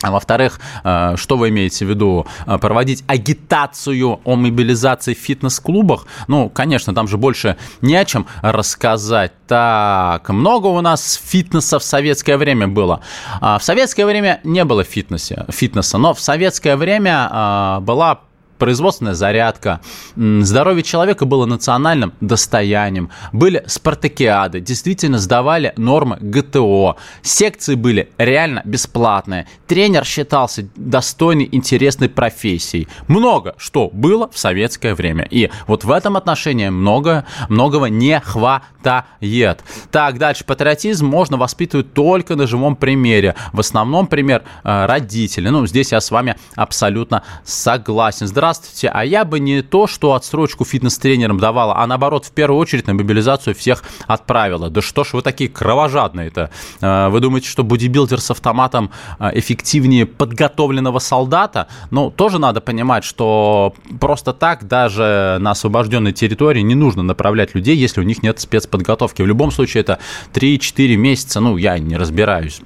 А 0.02 0.11
во-вторых, 0.11 0.61
э, 0.83 1.14
что 1.16 1.37
вы 1.37 1.50
имеете 1.50 1.85
в 1.85 1.88
виду? 1.88 2.26
Э, 2.47 2.59
проводить 2.59 3.04
агитацию 3.07 4.21
о 4.25 4.37
мобилизации 4.37 5.14
в 5.14 5.19
фитнес-клубах? 5.19 6.07
Ну, 6.28 6.49
конечно, 6.49 6.95
там 6.95 7.07
же 7.07 7.19
больше 7.19 7.57
не 7.83 7.97
о 7.97 8.04
чем 8.04 8.26
рассказать. 8.42 9.33
Так, 9.47 10.28
много 10.30 10.69
у 10.69 10.80
нас 10.80 11.21
фитнеса 11.23 11.78
в 11.78 11.85
советское 11.85 12.37
время 12.37 12.69
было. 12.69 13.00
А, 13.40 13.59
в 13.59 13.64
советское 13.64 14.07
время 14.07 14.40
не 14.45 14.64
было 14.64 14.85
фитнеса, 14.85 15.47
фитнеса 15.50 15.99
но 15.99 16.14
в 16.14 16.21
советское 16.21 16.76
время 16.76 17.28
э, 17.30 17.80
была 17.80 18.21
производственная 18.61 19.14
зарядка. 19.14 19.81
Здоровье 20.14 20.85
человека 20.85 21.25
было 21.25 21.47
национальным 21.47 22.12
достоянием. 22.21 23.11
Были 23.33 23.64
спартакиады, 23.67 24.61
действительно 24.61 25.19
сдавали 25.19 25.73
нормы 25.76 26.19
ГТО. 26.21 26.97
Секции 27.23 27.75
были 27.75 28.11
реально 28.19 28.62
бесплатные. 28.64 29.49
Тренер 29.67 30.05
считался 30.05 30.69
достойной, 30.76 31.49
интересной 31.50 32.09
профессией. 32.09 32.87
Много 33.09 33.55
что 33.57 33.90
было 33.93 34.31
в 34.31 34.38
советское 34.38 34.95
время. 34.95 35.26
И 35.31 35.50
вот 35.67 35.85
в 35.85 35.90
этом 35.90 36.17
отношении 36.17 36.69
много, 36.69 37.25
многого 37.49 37.87
не 37.87 38.21
хватает. 38.21 39.64
Так, 39.90 40.19
дальше. 40.19 40.45
Патриотизм 40.45 41.07
можно 41.07 41.38
воспитывать 41.38 41.95
только 41.95 42.37
на 42.37 42.47
живом 42.47 42.76
примере. 42.76 43.35
В 43.55 43.61
основном 43.61 44.07
пример 44.07 44.43
э, 44.64 44.87
родители. 44.87 45.49
Ну, 45.49 45.67
здесь 45.67 45.93
я 45.93 46.00
с 46.00 46.11
вами 46.11 46.37
абсолютно 46.57 47.23
согласен. 47.45 48.26
Здравствуйте 48.26 48.50
здравствуйте, 48.54 48.88
а 48.92 49.04
я 49.04 49.25
бы 49.25 49.38
не 49.38 49.62
то, 49.62 49.87
что 49.87 50.14
отсрочку 50.14 50.64
фитнес-тренерам 50.64 51.38
давала, 51.38 51.76
а 51.76 51.87
наоборот, 51.87 52.25
в 52.26 52.33
первую 52.33 52.59
очередь 52.59 52.87
на 52.87 52.95
мобилизацию 52.95 53.54
всех 53.54 53.85
отправила. 54.07 54.71
Да 54.71 54.83
что 54.83 55.04
ж 55.04 55.12
вы 55.12 55.23
такие 55.23 55.49
кровожадные-то? 55.49 56.50
Э, 56.80 57.09
вы 57.09 57.21
думаете, 57.21 57.49
что 57.49 57.62
бодибилдер 57.62 58.21
с 58.21 58.30
автоматом 58.30 58.90
э, 59.19 59.30
эффективнее 59.35 60.07
подготовленного 60.07 60.99
солдата? 60.99 61.69
Ну, 61.90 62.11
тоже 62.11 62.38
надо 62.38 62.61
понимать, 62.61 63.04
что 63.04 63.75
просто 64.00 64.33
так 64.33 64.66
даже 64.66 65.38
на 65.40 65.52
освобожденной 65.52 66.12
территории 66.12 66.62
не 66.62 66.75
нужно 66.75 67.02
направлять 67.02 67.54
людей, 67.54 67.76
если 67.76 68.00
у 68.00 68.04
них 68.04 68.23
нет 68.23 68.40
спецподготовки. 68.40 69.23
В 69.23 69.26
любом 69.26 69.52
случае 69.52 69.83
это 69.83 69.99
3-4 70.35 70.97
месяца, 70.97 71.40
ну, 71.40 71.57
я 71.57 71.78
не 71.78 71.97
разбираюсь 71.97 72.61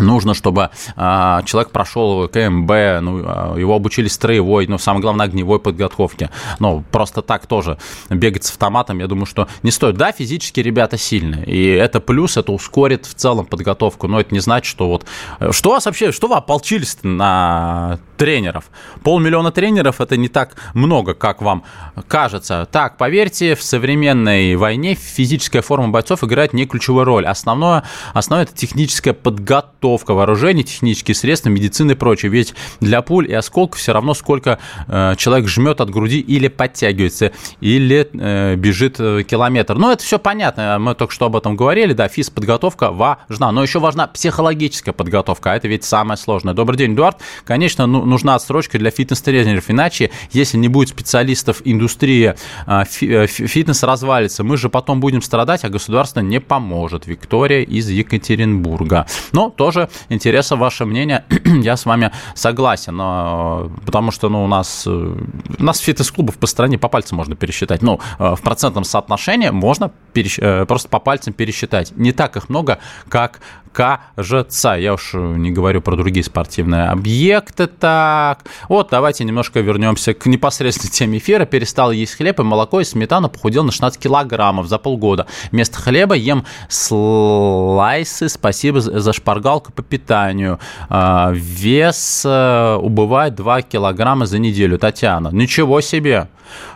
нужно, 0.00 0.34
чтобы 0.34 0.70
э, 0.96 1.40
человек 1.44 1.70
прошел 1.70 2.28
КМБ, 2.28 2.70
ну, 3.02 3.22
а, 3.26 3.54
его 3.56 3.74
обучили 3.74 4.08
строевой, 4.08 4.66
ну, 4.66 4.78
самое 4.78 5.02
главное, 5.02 5.26
огневой 5.26 5.60
подготовке. 5.60 6.30
Ну, 6.58 6.84
просто 6.90 7.22
так 7.22 7.46
тоже 7.46 7.78
бегать 8.08 8.44
с 8.44 8.50
автоматом, 8.50 8.98
я 8.98 9.06
думаю, 9.06 9.26
что 9.26 9.48
не 9.62 9.70
стоит. 9.70 9.96
Да, 9.96 10.12
физически 10.12 10.60
ребята 10.60 10.96
сильные, 10.96 11.44
и 11.44 11.66
это 11.66 12.00
плюс, 12.00 12.36
это 12.36 12.52
ускорит 12.52 13.06
в 13.06 13.14
целом 13.14 13.46
подготовку, 13.46 14.08
но 14.08 14.20
это 14.20 14.34
не 14.34 14.40
значит, 14.40 14.70
что 14.70 14.88
вот... 14.88 15.06
Э, 15.38 15.52
что 15.52 15.70
у 15.70 15.72
вас 15.72 15.86
вообще, 15.86 16.12
что 16.12 16.28
вы 16.28 16.36
ополчились 16.36 16.98
на 17.02 17.98
тренеров? 18.16 18.64
Полмиллиона 19.02 19.52
тренеров– 19.52 20.00
это 20.02 20.16
не 20.16 20.28
так 20.28 20.56
много, 20.74 21.14
как 21.14 21.42
вам 21.42 21.64
кажется. 22.08 22.68
Так, 22.70 22.96
поверьте, 22.96 23.54
в 23.54 23.62
современной 23.62 24.56
войне 24.56 24.94
физическая 24.94 25.62
форма 25.62 25.88
бойцов 25.88 26.24
играет 26.24 26.52
не 26.52 26.66
ключевую 26.66 27.04
роль. 27.04 27.26
Основное, 27.26 27.84
основное– 28.14 28.44
это 28.46 28.54
техническая 28.54 29.14
подготовка 29.14 29.89
подготовка 29.90 30.14
вооружений, 30.14 30.64
технические 30.64 31.14
средства, 31.14 31.48
медицины 31.48 31.92
и 31.92 31.94
прочее. 31.94 32.30
Ведь 32.30 32.54
для 32.80 33.02
пуль 33.02 33.30
и 33.30 33.34
осколков 33.34 33.80
все 33.80 33.92
равно 33.92 34.14
сколько 34.14 34.58
э, 34.86 35.14
человек 35.16 35.48
жмет 35.48 35.80
от 35.80 35.90
груди 35.90 36.20
или 36.20 36.48
подтягивается, 36.48 37.32
или 37.60 38.08
э, 38.12 38.56
бежит 38.56 38.96
э, 38.98 39.22
километр. 39.22 39.74
Ну, 39.74 39.90
это 39.90 40.02
все 40.02 40.18
понятно, 40.18 40.78
мы 40.78 40.94
только 40.94 41.12
что 41.12 41.26
об 41.26 41.36
этом 41.36 41.56
говорили, 41.56 41.92
да, 41.92 42.08
физподготовка 42.08 42.90
важна, 42.90 43.52
но 43.52 43.62
еще 43.62 43.80
важна 43.80 44.06
психологическая 44.06 44.92
подготовка, 44.92 45.52
а 45.52 45.56
это 45.56 45.68
ведь 45.68 45.84
самое 45.84 46.16
сложное. 46.16 46.54
Добрый 46.54 46.78
день, 46.78 46.94
Эдуард. 46.94 47.18
Конечно, 47.44 47.86
ну, 47.86 48.04
нужна 48.04 48.34
отсрочка 48.34 48.78
для 48.78 48.90
фитнес-тренеров, 48.90 49.70
иначе, 49.70 50.10
если 50.32 50.56
не 50.58 50.68
будет 50.68 50.90
специалистов 50.90 51.62
индустрии, 51.64 52.34
э, 52.66 52.82
э 53.02 53.26
фитнес 53.26 53.82
развалится, 53.82 54.44
мы 54.44 54.56
же 54.56 54.68
потом 54.68 55.00
будем 55.00 55.22
страдать, 55.22 55.64
а 55.64 55.68
государство 55.68 56.20
не 56.20 56.40
поможет. 56.40 57.06
Виктория 57.06 57.62
из 57.62 57.88
Екатеринбурга. 57.88 59.06
Но 59.32 59.50
то 59.50 59.70
тоже 59.80 59.88
интересно 60.08 60.56
ваше 60.56 60.84
мнение. 60.84 61.24
Я 61.62 61.76
с 61.76 61.86
вами 61.86 62.10
согласен, 62.34 62.96
но, 62.96 63.70
потому 63.86 64.10
что 64.10 64.28
ну, 64.28 64.44
у 64.44 64.46
нас, 64.46 64.84
э, 64.86 64.90
у 64.90 65.62
нас 65.62 65.78
фитнес-клубов 65.78 66.38
по 66.38 66.46
стране 66.46 66.78
по 66.78 66.88
пальцам 66.88 67.18
можно 67.18 67.36
пересчитать. 67.36 67.82
Ну, 67.82 68.00
э, 68.18 68.34
в 68.34 68.42
процентном 68.42 68.84
соотношении 68.84 69.50
можно 69.50 69.90
пересч... 70.12 70.38
Э, 70.40 70.64
просто 70.66 70.88
по 70.88 70.98
пальцам 70.98 71.32
пересчитать. 71.32 71.92
Не 71.96 72.12
так 72.12 72.36
их 72.36 72.48
много, 72.48 72.78
как 73.08 73.40
кажется. 73.72 74.70
Я 74.70 74.94
уж 74.94 75.14
не 75.14 75.50
говорю 75.50 75.80
про 75.80 75.96
другие 75.96 76.24
спортивные 76.24 76.88
объекты. 76.88 77.66
Так, 77.66 78.44
вот 78.68 78.88
давайте 78.90 79.24
немножко 79.24 79.60
вернемся 79.60 80.14
к 80.14 80.26
непосредственной 80.26 80.90
теме 80.90 81.18
эфира. 81.18 81.44
Перестал 81.44 81.90
есть 81.90 82.16
хлеб 82.16 82.40
и 82.40 82.42
молоко, 82.42 82.80
и 82.80 82.84
сметану, 82.84 83.28
похудел 83.28 83.64
на 83.64 83.72
16 83.72 84.00
килограммов 84.00 84.66
за 84.66 84.78
полгода. 84.78 85.26
Вместо 85.52 85.78
хлеба 85.78 86.14
ем 86.14 86.44
слайсы. 86.68 88.28
Спасибо 88.28 88.80
за 88.80 89.12
шпаргалку 89.12 89.72
по 89.72 89.82
питанию. 89.82 90.58
А, 90.88 91.30
вес 91.32 92.22
э, 92.24 92.76
убывает 92.80 93.34
2 93.34 93.62
килограмма 93.62 94.26
за 94.26 94.38
неделю. 94.38 94.78
Татьяна, 94.78 95.28
ничего 95.28 95.80
себе! 95.80 96.28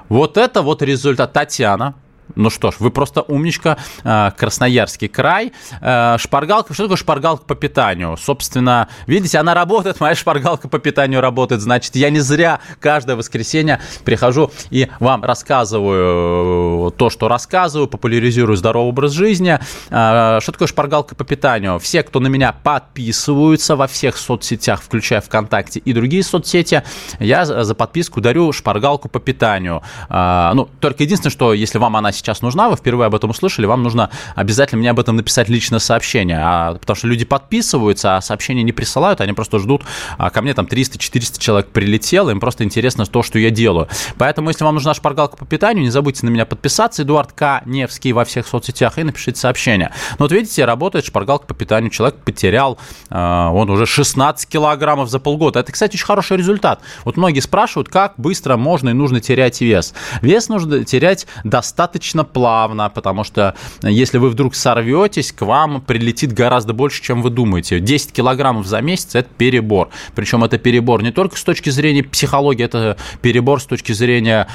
Вот 0.08 0.36
это 0.36 0.62
вот 0.62 0.82
результат. 0.82 1.32
Татьяна, 1.32 1.94
ну 2.34 2.50
что 2.50 2.70
ж, 2.70 2.76
вы 2.78 2.90
просто 2.90 3.22
умничка. 3.22 3.78
Э, 4.02 4.30
Красноярский 4.36 5.08
край. 5.08 5.52
Э, 5.80 6.16
шпаргалка. 6.18 6.74
Что 6.74 6.84
такое 6.84 6.96
шпаргалка 6.96 7.44
по 7.44 7.54
питанию? 7.54 8.16
Собственно, 8.16 8.88
видите, 9.06 9.38
она 9.38 9.54
работает, 9.54 10.00
моя 10.00 10.14
шпаргалка 10.14 10.68
по 10.68 10.78
питанию 10.78 11.20
работает. 11.20 11.60
Значит, 11.60 11.96
я 11.96 12.10
не 12.10 12.20
зря 12.20 12.60
каждое 12.80 13.16
воскресенье 13.16 13.80
прихожу 14.04 14.50
и 14.70 14.88
вам 15.00 15.24
рассказываю 15.24 16.88
э, 16.88 16.90
то, 16.96 17.10
что 17.10 17.28
рассказываю, 17.28 17.88
популяризирую 17.88 18.56
здоровый 18.56 18.88
образ 18.88 19.12
жизни. 19.12 19.58
Что 19.88 20.40
такое 20.46 20.68
шпаргалка 20.68 21.14
по 21.14 21.24
питанию? 21.24 21.78
Все, 21.78 22.02
кто 22.02 22.20
на 22.20 22.28
меня 22.28 22.52
подписываются 22.52 23.76
во 23.76 23.86
всех 23.86 24.16
соцсетях, 24.16 24.82
включая 24.82 25.20
ВКонтакте 25.20 25.80
и 25.80 25.92
другие 25.92 26.22
соцсети, 26.22 26.82
я 27.18 27.44
за 27.44 27.74
подписку 27.74 28.20
дарю 28.20 28.52
шпаргалку 28.52 29.08
по 29.08 29.20
питанию. 29.20 29.82
Ну, 30.08 30.68
только 30.80 31.04
единственное, 31.04 31.32
что 31.32 31.52
если 31.52 31.78
вам 31.78 31.96
она 31.96 32.12
сейчас 32.14 32.42
нужна, 32.42 32.68
вы 32.68 32.76
впервые 32.76 33.06
об 33.06 33.14
этом 33.14 33.30
услышали, 33.30 33.66
вам 33.66 33.82
нужно 33.82 34.10
обязательно 34.34 34.80
мне 34.80 34.90
об 34.90 35.00
этом 35.00 35.16
написать 35.16 35.48
личное 35.48 35.78
сообщение, 35.78 36.38
а, 36.40 36.74
потому 36.74 36.96
что 36.96 37.06
люди 37.06 37.24
подписываются, 37.24 38.16
а 38.16 38.20
сообщения 38.20 38.62
не 38.62 38.72
присылают, 38.72 39.20
они 39.20 39.32
просто 39.32 39.58
ждут, 39.58 39.82
а 40.18 40.30
ко 40.30 40.42
мне 40.42 40.54
там 40.54 40.66
300-400 40.66 41.38
человек 41.38 41.68
прилетело, 41.68 42.30
им 42.30 42.40
просто 42.40 42.64
интересно 42.64 43.06
то, 43.06 43.22
что 43.22 43.38
я 43.38 43.50
делаю. 43.50 43.88
Поэтому, 44.18 44.48
если 44.50 44.64
вам 44.64 44.74
нужна 44.74 44.94
шпаргалка 44.94 45.36
по 45.36 45.46
питанию, 45.46 45.84
не 45.84 45.90
забудьте 45.90 46.24
на 46.26 46.30
меня 46.30 46.46
подписаться, 46.46 47.02
Эдуард 47.02 47.32
К. 47.32 47.62
Невский 47.66 48.12
во 48.12 48.24
всех 48.24 48.46
соцсетях, 48.46 48.98
и 48.98 49.02
напишите 49.02 49.40
сообщение. 49.40 49.92
Ну 50.18 50.24
вот 50.24 50.32
видите, 50.32 50.64
работает 50.64 51.04
шпаргалка 51.04 51.46
по 51.46 51.54
питанию, 51.54 51.90
человек 51.90 52.16
потерял, 52.24 52.78
э, 53.10 53.16
он 53.16 53.70
уже 53.70 53.86
16 53.86 54.48
килограммов 54.48 55.08
за 55.08 55.18
полгода. 55.18 55.60
Это, 55.60 55.72
кстати, 55.72 55.94
очень 55.94 56.06
хороший 56.06 56.36
результат. 56.36 56.80
Вот 57.04 57.16
многие 57.16 57.40
спрашивают, 57.40 57.88
как 57.88 58.14
быстро 58.16 58.56
можно 58.56 58.90
и 58.90 58.92
нужно 58.92 59.20
терять 59.20 59.60
вес. 59.60 59.94
Вес 60.22 60.48
нужно 60.48 60.84
терять 60.84 61.26
достаточно 61.42 62.03
плавно, 62.24 62.90
потому 62.90 63.24
что 63.24 63.54
если 63.82 64.18
вы 64.18 64.28
вдруг 64.30 64.54
сорветесь, 64.54 65.32
к 65.32 65.42
вам 65.42 65.80
прилетит 65.80 66.32
гораздо 66.32 66.72
больше, 66.74 67.02
чем 67.02 67.22
вы 67.22 67.30
думаете. 67.30 67.80
10 67.80 68.12
килограммов 68.12 68.66
за 68.66 68.80
месяц– 68.80 69.14
это 69.14 69.28
перебор. 69.36 69.88
Причем 70.14 70.44
это 70.44 70.58
перебор 70.58 71.02
не 71.02 71.12
только 71.12 71.36
с 71.36 71.42
точки 71.44 71.70
зрения 71.70 72.02
психологии, 72.02 72.64
это 72.64 72.96
перебор 73.22 73.60
с 73.60 73.64
точки 73.64 73.92
зрения 73.92 74.48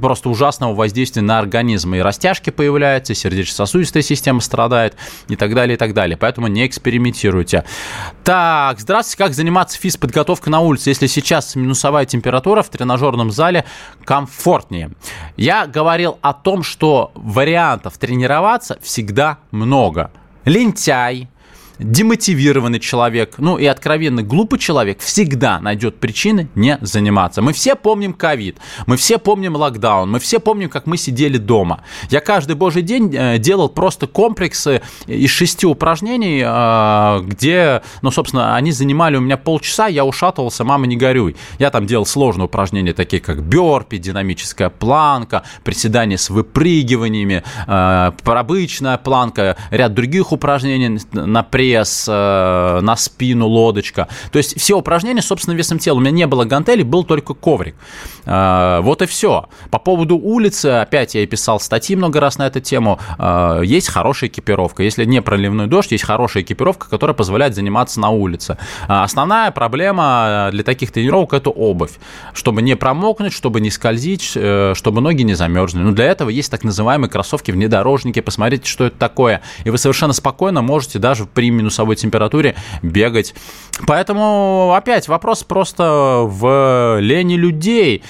просто 0.00 0.28
ужасного 0.28 0.74
воздействия 0.74 1.22
на 1.22 1.38
организм. 1.38 1.94
И 1.94 2.00
растяжки 2.00 2.50
появляются, 2.50 3.14
и 3.14 3.16
сердечно-сосудистая 3.16 4.02
система 4.02 4.40
страдает, 4.40 4.96
и 5.28 5.36
так 5.36 5.54
далее, 5.54 5.74
и 5.74 5.78
так 5.78 5.94
далее. 5.94 6.16
Поэтому 6.16 6.48
не 6.48 6.66
экспериментируйте. 6.66 7.64
Так, 8.24 8.80
здравствуйте. 8.80 9.24
Как 9.24 9.34
заниматься 9.34 9.78
физподготовкой 9.78 10.50
на 10.50 10.60
улице, 10.60 10.90
если 10.90 11.06
сейчас 11.06 11.54
минусовая 11.54 12.04
температура 12.04 12.62
в 12.62 12.68
тренажерном 12.68 13.30
зале 13.30 13.64
комфортнее? 14.04 14.90
Я 15.36 15.66
говорил 15.66 16.18
о 16.20 16.32
том, 16.32 16.62
что 16.62 16.81
вариантов 17.14 17.96
тренироваться 17.98 18.78
всегда 18.82 19.38
много. 19.50 20.10
Лентяй, 20.44 21.28
демотивированный 21.82 22.80
человек, 22.80 23.34
ну 23.38 23.58
и 23.58 23.66
откровенно 23.66 24.22
глупый 24.22 24.58
человек 24.58 25.00
всегда 25.00 25.60
найдет 25.60 25.98
причины 25.98 26.48
не 26.54 26.78
заниматься. 26.80 27.42
Мы 27.42 27.52
все 27.52 27.74
помним 27.74 28.12
ковид, 28.12 28.58
мы 28.86 28.96
все 28.96 29.18
помним 29.18 29.56
локдаун, 29.56 30.10
мы 30.10 30.18
все 30.18 30.38
помним, 30.40 30.68
как 30.68 30.86
мы 30.86 30.96
сидели 30.96 31.38
дома. 31.38 31.82
Я 32.10 32.20
каждый 32.20 32.56
божий 32.56 32.82
день 32.82 33.14
э, 33.14 33.38
делал 33.38 33.68
просто 33.68 34.06
комплексы 34.06 34.82
из 35.06 35.30
шести 35.30 35.66
упражнений, 35.66 36.42
э, 36.44 37.20
где, 37.24 37.82
ну, 38.02 38.10
собственно, 38.10 38.54
они 38.56 38.72
занимали 38.72 39.16
у 39.16 39.20
меня 39.20 39.36
полчаса, 39.36 39.86
я 39.86 40.04
ушатывался, 40.04 40.64
мама, 40.64 40.86
не 40.86 40.96
горюй. 40.96 41.36
Я 41.58 41.70
там 41.70 41.86
делал 41.86 42.06
сложные 42.06 42.46
упражнения, 42.46 42.92
такие 42.92 43.20
как 43.20 43.42
бёрпи, 43.42 43.98
динамическая 43.98 44.70
планка, 44.70 45.42
приседания 45.64 46.16
с 46.16 46.30
выпрыгиваниями, 46.30 47.42
э, 47.66 48.12
обычная 48.24 48.98
планка, 48.98 49.56
ряд 49.70 49.94
других 49.94 50.32
упражнений 50.32 51.00
на 51.12 51.42
пресс, 51.42 51.71
пресс, 51.72 52.06
э, 52.08 52.80
на 52.82 52.96
спину 52.96 53.46
лодочка. 53.46 54.08
То 54.30 54.38
есть 54.38 54.60
все 54.60 54.76
упражнения, 54.76 55.22
собственно, 55.22 55.54
весом 55.54 55.78
тела. 55.78 55.96
У 55.96 56.00
меня 56.00 56.10
не 56.10 56.26
было 56.26 56.44
гантелей, 56.44 56.84
был 56.84 57.04
только 57.04 57.34
коврик. 57.34 57.74
Э, 58.26 58.80
вот 58.82 59.00
и 59.02 59.06
все. 59.06 59.46
По 59.70 59.78
поводу 59.78 60.16
улицы, 60.16 60.66
опять 60.66 61.14
я 61.14 61.26
писал 61.26 61.60
статьи 61.60 61.96
много 61.96 62.20
раз 62.20 62.38
на 62.38 62.46
эту 62.46 62.60
тему, 62.60 62.98
э, 63.18 63.62
есть 63.64 63.88
хорошая 63.88 64.28
экипировка. 64.28 64.82
Если 64.82 65.04
не 65.04 65.22
проливной 65.22 65.66
дождь, 65.66 65.92
есть 65.92 66.04
хорошая 66.04 66.42
экипировка, 66.42 66.90
которая 66.90 67.14
позволяет 67.14 67.54
заниматься 67.54 68.00
на 68.00 68.10
улице. 68.10 68.58
Основная 68.86 69.50
проблема 69.50 70.50
для 70.52 70.62
таких 70.62 70.92
тренировок– 70.92 71.32
это 71.34 71.50
обувь. 71.50 71.92
Чтобы 72.34 72.62
не 72.62 72.76
промокнуть, 72.76 73.32
чтобы 73.32 73.60
не 73.60 73.70
скользить, 73.70 74.22
чтобы 74.22 75.00
ноги 75.00 75.22
не 75.22 75.34
замерзли. 75.34 75.78
Но 75.78 75.92
для 75.92 76.06
этого 76.06 76.28
есть 76.28 76.50
так 76.50 76.64
называемые 76.64 77.10
кроссовки-внедорожники. 77.10 78.20
Посмотрите, 78.20 78.68
что 78.68 78.84
это 78.84 78.98
такое. 78.98 79.40
И 79.64 79.70
вы 79.70 79.78
совершенно 79.78 80.12
спокойно 80.12 80.62
можете 80.62 80.98
даже 80.98 81.24
при 81.26 81.50
минусовой 81.52 81.96
температуре 81.96 82.56
бегать. 82.82 83.34
Поэтому 83.86 84.74
опять 84.74 85.08
вопрос 85.08 85.44
просто 85.44 86.22
в 86.24 86.98
лени 87.00 87.34
людей. 87.34 88.02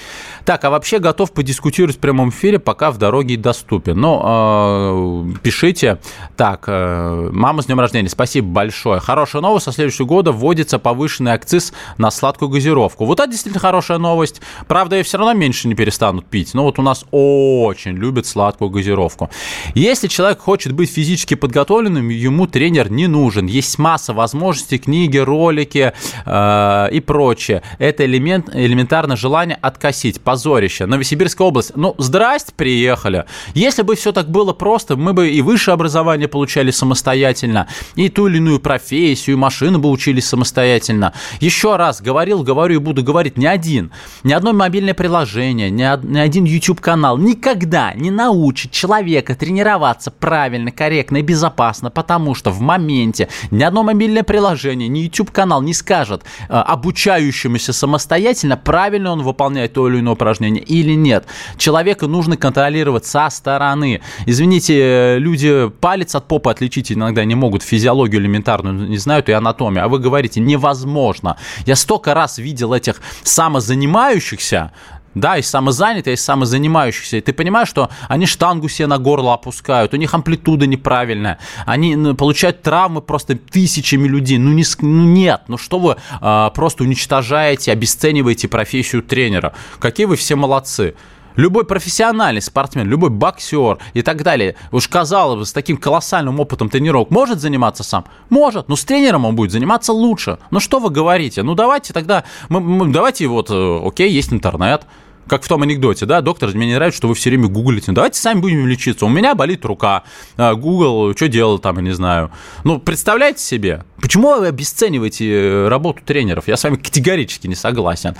Так, 0.45 0.65
а 0.65 0.69
вообще 0.69 0.99
готов 0.99 1.31
подискутировать 1.31 1.97
в 1.97 1.99
прямом 1.99 2.29
эфире, 2.29 2.59
пока 2.59 2.91
в 2.91 2.97
дороге 2.97 3.37
доступен. 3.37 3.99
Ну, 3.99 4.21
э, 4.23 5.37
пишите. 5.41 5.99
Так, 6.35 6.65
э, 6.67 7.29
мама 7.31 7.61
с 7.61 7.67
днем 7.67 7.79
рождения, 7.79 8.09
спасибо 8.09 8.47
большое. 8.47 8.99
Хорошая 8.99 9.41
новость, 9.41 9.65
со 9.65 9.71
следующего 9.71 10.05
года 10.05 10.31
вводится 10.31 10.79
повышенный 10.79 11.31
акциз 11.31 11.73
на 11.97 12.11
сладкую 12.11 12.49
газировку. 12.49 13.05
Вот 13.05 13.19
это 13.19 13.31
действительно 13.31 13.61
хорошая 13.61 13.99
новость. 13.99 14.41
Правда, 14.67 14.97
я 14.97 15.03
все 15.03 15.17
равно 15.17 15.33
меньше 15.33 15.67
не 15.67 15.75
перестанут 15.75 16.25
пить. 16.25 16.53
Но 16.53 16.63
вот 16.63 16.77
у 16.77 16.81
нас 16.81 17.05
очень 17.11 17.95
любят 17.95 18.25
сладкую 18.25 18.69
газировку. 18.69 19.29
Если 19.75 20.07
человек 20.07 20.39
хочет 20.39 20.73
быть 20.73 20.91
физически 20.91 21.35
подготовленным, 21.35 22.09
ему 22.09 22.47
тренер 22.47 22.91
не 22.91 23.07
нужен. 23.07 23.45
Есть 23.45 23.79
масса 23.79 24.13
возможностей, 24.13 24.77
книги, 24.77 25.17
ролики 25.17 25.93
э, 26.25 26.87
и 26.91 26.99
прочее. 26.99 27.63
Это 27.79 28.05
элемент, 28.05 28.49
элементарно 28.53 29.15
желание 29.15 29.57
откосить 29.61 30.19
позорище. 30.33 30.87
Новосибирская 30.87 31.47
область. 31.47 31.73
Ну, 31.75 31.93
здрасте, 31.99 32.53
приехали. 32.55 33.25
Если 33.53 33.83
бы 33.83 33.95
все 33.95 34.11
так 34.11 34.31
было 34.31 34.51
просто, 34.51 34.95
мы 34.95 35.13
бы 35.13 35.29
и 35.29 35.43
высшее 35.43 35.73
образование 35.73 36.27
получали 36.27 36.71
самостоятельно, 36.71 37.67
и 37.93 38.09
ту 38.09 38.25
или 38.25 38.37
иную 38.37 38.59
профессию, 38.59 39.35
и 39.35 39.39
машину 39.39 39.77
бы 39.77 39.89
учились 39.89 40.25
самостоятельно. 40.25 41.13
Еще 41.39 41.75
раз 41.75 42.01
говорил, 42.01 42.41
говорю 42.41 42.75
и 42.75 42.77
буду 42.79 43.03
говорить, 43.03 43.37
ни 43.37 43.45
один, 43.45 43.91
ни 44.23 44.33
одно 44.33 44.53
мобильное 44.53 44.95
приложение, 44.95 45.69
ни, 45.69 45.83
ни 46.07 46.17
один 46.17 46.45
YouTube-канал 46.45 47.19
никогда 47.19 47.93
не 47.93 48.09
научит 48.09 48.71
человека 48.71 49.35
тренироваться 49.35 50.09
правильно, 50.09 50.71
корректно 50.71 51.17
и 51.17 51.21
безопасно, 51.21 51.91
потому 51.91 52.33
что 52.33 52.49
в 52.49 52.59
моменте 52.59 53.29
ни 53.51 53.61
одно 53.61 53.83
мобильное 53.83 54.23
приложение, 54.23 54.87
ни 54.87 55.01
YouTube-канал 55.01 55.61
не 55.61 55.75
скажет 55.75 56.23
э, 56.49 56.53
обучающемуся 56.53 57.71
самостоятельно, 57.71 58.57
правильно 58.57 59.11
он 59.11 59.21
выполняет 59.21 59.73
то 59.73 59.87
или 59.87 59.99
иное 59.99 60.15
упражнение 60.23 60.63
или 60.63 60.93
нет. 60.93 61.25
Человека 61.57 62.07
нужно 62.07 62.37
контролировать 62.37 63.05
со 63.05 63.29
стороны. 63.29 64.01
Извините, 64.25 65.17
люди 65.19 65.69
палец 65.81 66.15
от 66.15 66.27
попы 66.27 66.49
отличить 66.49 66.91
иногда 66.91 67.25
не 67.25 67.35
могут, 67.35 67.61
физиологию 67.61 68.21
элементарную 68.21 68.89
не 68.89 68.97
знают 68.97 69.29
и 69.29 69.33
анатомию, 69.33 69.83
а 69.83 69.87
вы 69.87 69.99
говорите, 69.99 70.39
невозможно. 70.39 71.37
Я 71.65 71.75
столько 71.75 72.13
раз 72.13 72.37
видел 72.37 72.73
этих 72.73 73.01
самозанимающихся, 73.23 74.71
да, 75.15 75.37
и 75.37 75.41
самозанятые, 75.41 76.15
и 76.15 76.17
самозанимающихся. 76.17 77.17
И 77.17 77.21
ты 77.21 77.33
понимаешь, 77.33 77.67
что 77.67 77.89
они 78.07 78.25
штангу 78.25 78.69
себе 78.69 78.87
на 78.87 78.97
горло 78.97 79.33
опускают, 79.33 79.93
у 79.93 79.97
них 79.97 80.13
амплитуда 80.13 80.67
неправильная, 80.67 81.39
они 81.65 81.95
ну, 81.95 82.15
получают 82.15 82.61
травмы 82.61 83.01
просто 83.01 83.35
тысячами 83.35 84.07
людей. 84.07 84.37
Ну, 84.37 84.51
не, 84.51 84.63
ну 84.81 85.03
нет, 85.03 85.43
ну 85.47 85.57
что 85.57 85.79
вы 85.79 85.97
а, 86.21 86.49
просто 86.51 86.83
уничтожаете, 86.83 87.71
обесцениваете 87.71 88.47
профессию 88.47 89.03
тренера? 89.03 89.53
Какие 89.79 90.05
вы 90.05 90.15
все 90.15 90.35
молодцы. 90.35 90.95
Любой 91.35 91.65
профессиональный 91.65 92.41
спортсмен, 92.41 92.87
любой 92.87 93.09
боксер 93.09 93.79
и 93.93 94.01
так 94.03 94.21
далее, 94.21 94.55
уж 94.71 94.87
казалось 94.87 95.39
бы, 95.39 95.45
с 95.45 95.53
таким 95.53 95.77
колоссальным 95.77 96.39
опытом 96.39 96.69
тренировок 96.69 97.09
может 97.09 97.39
заниматься 97.39 97.83
сам? 97.83 98.05
Может, 98.29 98.69
но 98.69 98.75
с 98.75 98.83
тренером 98.83 99.25
он 99.25 99.35
будет 99.35 99.51
заниматься 99.51 99.93
лучше. 99.93 100.37
Ну 100.51 100.59
что 100.59 100.79
вы 100.79 100.91
говорите? 100.91 101.41
Ну 101.41 101.55
давайте 101.55 101.91
тогда, 101.91 102.23
мы, 102.49 102.59
мы, 102.59 102.87
давайте 102.93 103.27
вот, 103.27 103.49
э, 103.49 103.81
окей, 103.83 104.11
есть 104.11 104.31
интернет, 104.31 104.85
как 105.27 105.43
в 105.43 105.47
том 105.47 105.61
анекдоте, 105.61 106.05
да, 106.05 106.21
доктор, 106.21 106.49
мне 106.53 106.67
не 106.67 106.75
нравится, 106.75 106.97
что 106.97 107.07
вы 107.07 107.15
все 107.15 107.29
время 107.29 107.47
гуглите. 107.47 107.91
Давайте 107.91 108.19
сами 108.19 108.39
будем 108.39 108.67
лечиться. 108.67 109.05
У 109.05 109.09
меня 109.09 109.35
болит 109.35 109.65
рука. 109.65 110.03
Google, 110.37 111.15
что 111.15 111.27
делал 111.27 111.59
там, 111.59 111.77
я 111.77 111.81
не 111.81 111.91
знаю. 111.91 112.31
Ну, 112.63 112.79
представляете 112.79 113.41
себе? 113.41 113.83
Почему 114.03 114.37
вы 114.37 114.47
обесцениваете 114.47 115.31
э, 115.31 115.67
работу 115.69 116.01
тренеров? 116.03 116.49
Я 116.49 116.57
с 116.57 116.63
вами 116.65 116.75
категорически 116.75 117.47
не 117.47 117.55
согласен. 117.55 118.17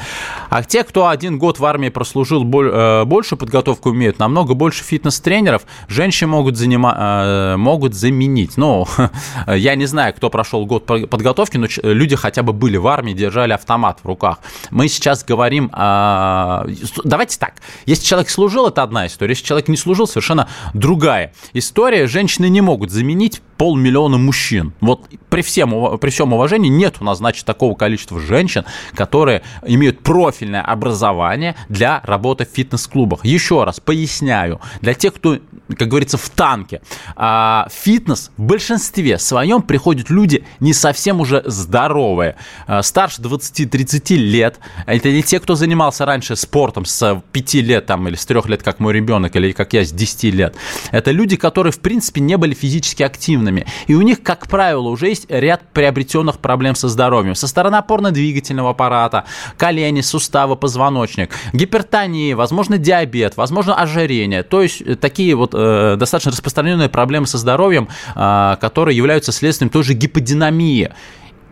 А 0.49 0.63
те, 0.63 0.85
кто 0.85 1.09
один 1.09 1.37
год 1.37 1.59
в 1.59 1.65
армии 1.65 1.89
прослужил, 1.89 2.45
э, 2.45 3.03
больше 3.03 3.35
подготовку 3.35 3.89
умеют, 3.89 4.17
намного 4.17 4.53
больше 4.53 4.81
фитнес-тренеров, 4.81 5.63
женщины 5.89 6.29
могут, 6.29 6.55
занима... 6.55 6.95
Э, 6.97 7.57
могут 7.57 7.95
заменить. 7.95 8.55
Ну, 8.55 8.87
я 9.47 9.75
не 9.75 9.85
знаю, 9.85 10.13
кто 10.13 10.29
прошел 10.29 10.65
год 10.65 10.85
подготовки, 10.85 11.57
но 11.57 11.67
люди 11.83 12.15
хотя 12.15 12.43
бы 12.43 12.53
были 12.53 12.77
в 12.77 12.87
армии, 12.87 13.11
держали 13.11 13.51
автомат 13.51 13.99
в 14.03 14.07
руках. 14.07 14.39
Мы 14.71 14.87
сейчас 14.87 15.25
говорим 15.25 15.69
давайте 17.03 17.37
так, 17.37 17.55
если 17.85 18.05
человек 18.05 18.29
служил, 18.29 18.67
это 18.67 18.83
одна 18.83 19.07
история, 19.07 19.31
если 19.31 19.45
человек 19.45 19.67
не 19.67 19.77
служил, 19.77 20.07
совершенно 20.07 20.47
другая 20.73 21.33
история. 21.53 22.07
Женщины 22.07 22.49
не 22.49 22.61
могут 22.61 22.91
заменить 22.91 23.41
полмиллиона 23.63 24.17
мужчин. 24.17 24.73
Вот 24.81 25.07
при, 25.29 25.41
всем, 25.41 25.97
при 25.97 26.09
всем 26.09 26.33
уважении 26.33 26.67
нет 26.67 26.97
у 26.99 27.05
нас, 27.05 27.19
значит, 27.19 27.45
такого 27.45 27.75
количества 27.75 28.19
женщин, 28.19 28.65
которые 28.93 29.41
имеют 29.65 30.03
профильное 30.03 30.61
образование 30.61 31.55
для 31.69 32.01
работы 32.03 32.45
в 32.45 32.49
фитнес-клубах. 32.49 33.23
Еще 33.23 33.63
раз 33.63 33.79
поясняю, 33.79 34.59
для 34.81 34.93
тех, 34.93 35.13
кто, 35.13 35.37
как 35.77 35.87
говорится, 35.87 36.17
в 36.17 36.29
танке, 36.29 36.81
а, 37.15 37.69
фитнес 37.71 38.31
в 38.35 38.41
большинстве 38.41 39.17
своем 39.17 39.61
приходят 39.61 40.09
люди 40.09 40.43
не 40.59 40.73
совсем 40.73 41.21
уже 41.21 41.41
здоровые, 41.45 42.35
а, 42.67 42.83
старше 42.83 43.21
20-30 43.21 44.17
лет. 44.17 44.59
Это 44.85 45.09
не 45.09 45.23
те, 45.23 45.39
кто 45.39 45.55
занимался 45.55 46.03
раньше 46.03 46.35
спортом 46.35 46.83
с 46.83 47.23
5 47.31 47.61
лет 47.61 47.85
там, 47.85 48.09
или 48.09 48.15
с 48.15 48.25
3 48.25 48.45
лет, 48.47 48.61
как 48.61 48.81
мой 48.81 48.91
ребенок, 48.91 49.37
или 49.37 49.53
как 49.53 49.71
я 49.71 49.85
с 49.85 49.93
10 49.93 50.31
лет. 50.31 50.53
Это 50.91 51.11
люди, 51.11 51.37
которые, 51.37 51.71
в 51.71 51.79
принципе, 51.79 52.19
не 52.19 52.35
были 52.35 52.53
физически 52.53 53.03
активными. 53.03 53.52
И 53.87 53.95
у 53.95 54.01
них, 54.01 54.21
как 54.23 54.47
правило, 54.47 54.87
уже 54.89 55.07
есть 55.09 55.25
ряд 55.29 55.61
приобретенных 55.73 56.39
проблем 56.39 56.75
со 56.75 56.87
здоровьем. 56.87 57.35
Со 57.35 57.47
стороны 57.47 57.75
опорно-двигательного 57.75 58.71
аппарата, 58.71 59.25
колени, 59.57 60.01
суставы, 60.01 60.55
позвоночник, 60.55 61.31
гипертонии, 61.53 62.33
возможно, 62.33 62.77
диабет, 62.77 63.37
возможно, 63.37 63.75
ожирение. 63.75 64.43
То 64.43 64.61
есть 64.61 64.81
э, 64.81 64.95
такие 64.95 65.35
вот 65.35 65.51
э, 65.53 65.95
достаточно 65.97 66.31
распространенные 66.31 66.89
проблемы 66.89 67.27
со 67.27 67.37
здоровьем, 67.37 67.87
э, 68.15 68.57
которые 68.59 68.97
являются 68.97 69.31
следствием 69.31 69.69
той 69.69 69.83
же 69.83 69.93
гиподинамии. 69.93 70.91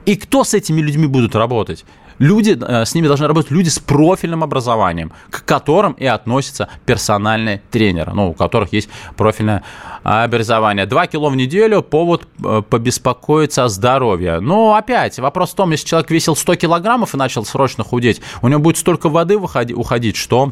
И 0.05 0.15
кто 0.15 0.43
с 0.43 0.53
этими 0.53 0.81
людьми 0.81 1.07
будут 1.07 1.35
работать? 1.35 1.85
Люди, 2.21 2.55
э, 2.61 2.85
с 2.85 2.93
ними 2.93 3.07
должны 3.07 3.25
работать 3.25 3.49
люди 3.49 3.69
с 3.69 3.79
профильным 3.79 4.43
образованием, 4.43 5.11
к 5.31 5.43
которым 5.43 5.93
и 5.93 6.05
относятся 6.05 6.69
персональные 6.85 7.63
тренеры, 7.71 8.13
ну, 8.13 8.29
у 8.29 8.33
которых 8.33 8.73
есть 8.73 8.89
профильное 9.17 9.63
образование. 10.03 10.85
Два 10.85 11.07
кило 11.07 11.29
в 11.29 11.35
неделю– 11.35 11.81
повод 11.81 12.27
э, 12.43 12.61
побеспокоиться 12.69 13.63
о 13.63 13.69
здоровье. 13.69 14.39
Но 14.39 14.75
опять, 14.75 15.17
вопрос 15.17 15.53
в 15.53 15.55
том, 15.55 15.71
если 15.71 15.87
человек 15.87 16.11
весил 16.11 16.35
100 16.35 16.57
килограммов 16.57 17.15
и 17.15 17.17
начал 17.17 17.43
срочно 17.43 17.83
худеть, 17.83 18.21
у 18.43 18.47
него 18.47 18.59
будет 18.59 18.77
столько 18.77 19.09
воды 19.09 19.37
уходить, 19.37 20.15
что 20.15 20.51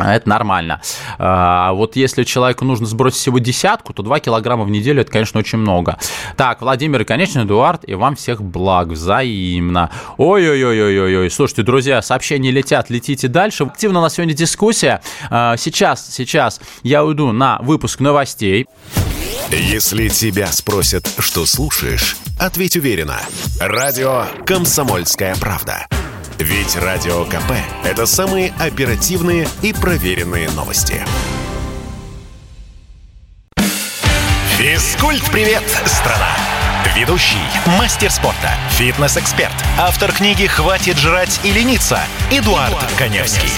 это 0.00 0.28
нормально. 0.28 0.80
А 1.18 1.72
вот 1.72 1.96
если 1.96 2.24
человеку 2.24 2.64
нужно 2.64 2.86
сбросить 2.86 3.18
всего 3.20 3.38
десятку, 3.38 3.92
то 3.92 4.02
2 4.02 4.20
килограмма 4.20 4.64
в 4.64 4.70
неделю 4.70 5.02
это, 5.02 5.10
конечно, 5.10 5.40
очень 5.40 5.58
много. 5.58 5.98
Так, 6.36 6.60
Владимир 6.60 7.02
и, 7.02 7.04
конечно, 7.04 7.40
Эдуард, 7.40 7.88
и 7.88 7.94
вам 7.94 8.16
всех 8.16 8.42
благ 8.42 8.88
взаимно. 8.88 9.90
Ой-ой-ой-ой-ой. 10.16 11.30
Слушайте, 11.30 11.62
друзья, 11.62 12.02
сообщения 12.02 12.50
летят, 12.50 12.90
летите 12.90 13.28
дальше. 13.28 13.64
Активно 13.64 14.00
у 14.00 14.02
нас 14.02 14.14
сегодня 14.14 14.34
дискуссия. 14.34 15.00
А, 15.30 15.56
сейчас, 15.56 16.06
сейчас 16.10 16.60
я 16.82 17.04
уйду 17.04 17.32
на 17.32 17.58
выпуск 17.60 18.00
новостей. 18.00 18.66
Если 19.50 20.08
тебя 20.08 20.48
спросят, 20.48 21.08
что 21.18 21.46
слушаешь, 21.46 22.16
ответь 22.38 22.76
уверенно. 22.76 23.18
Радио 23.60 24.24
«Комсомольская 24.44 25.34
правда». 25.36 25.86
Ведь 26.38 26.76
Радио 26.76 27.24
КП– 27.24 27.50
это 27.84 28.06
самые 28.06 28.54
оперативные 28.60 29.48
и 29.60 29.72
проверенные 29.72 30.48
новости. 30.50 31.04
Физкульт-привет, 34.56 35.64
страна! 35.86 36.36
Ведущий, 36.94 37.42
мастер 37.78 38.10
спорта, 38.12 38.52
фитнес-эксперт, 38.70 39.52
автор 39.78 40.12
книги 40.12 40.46
«Хватит 40.46 40.96
жрать 40.96 41.40
и 41.42 41.50
лениться» 41.50 42.00
Эдуард, 42.30 42.70
Эдуард 42.70 42.92
Коневский. 42.96 43.50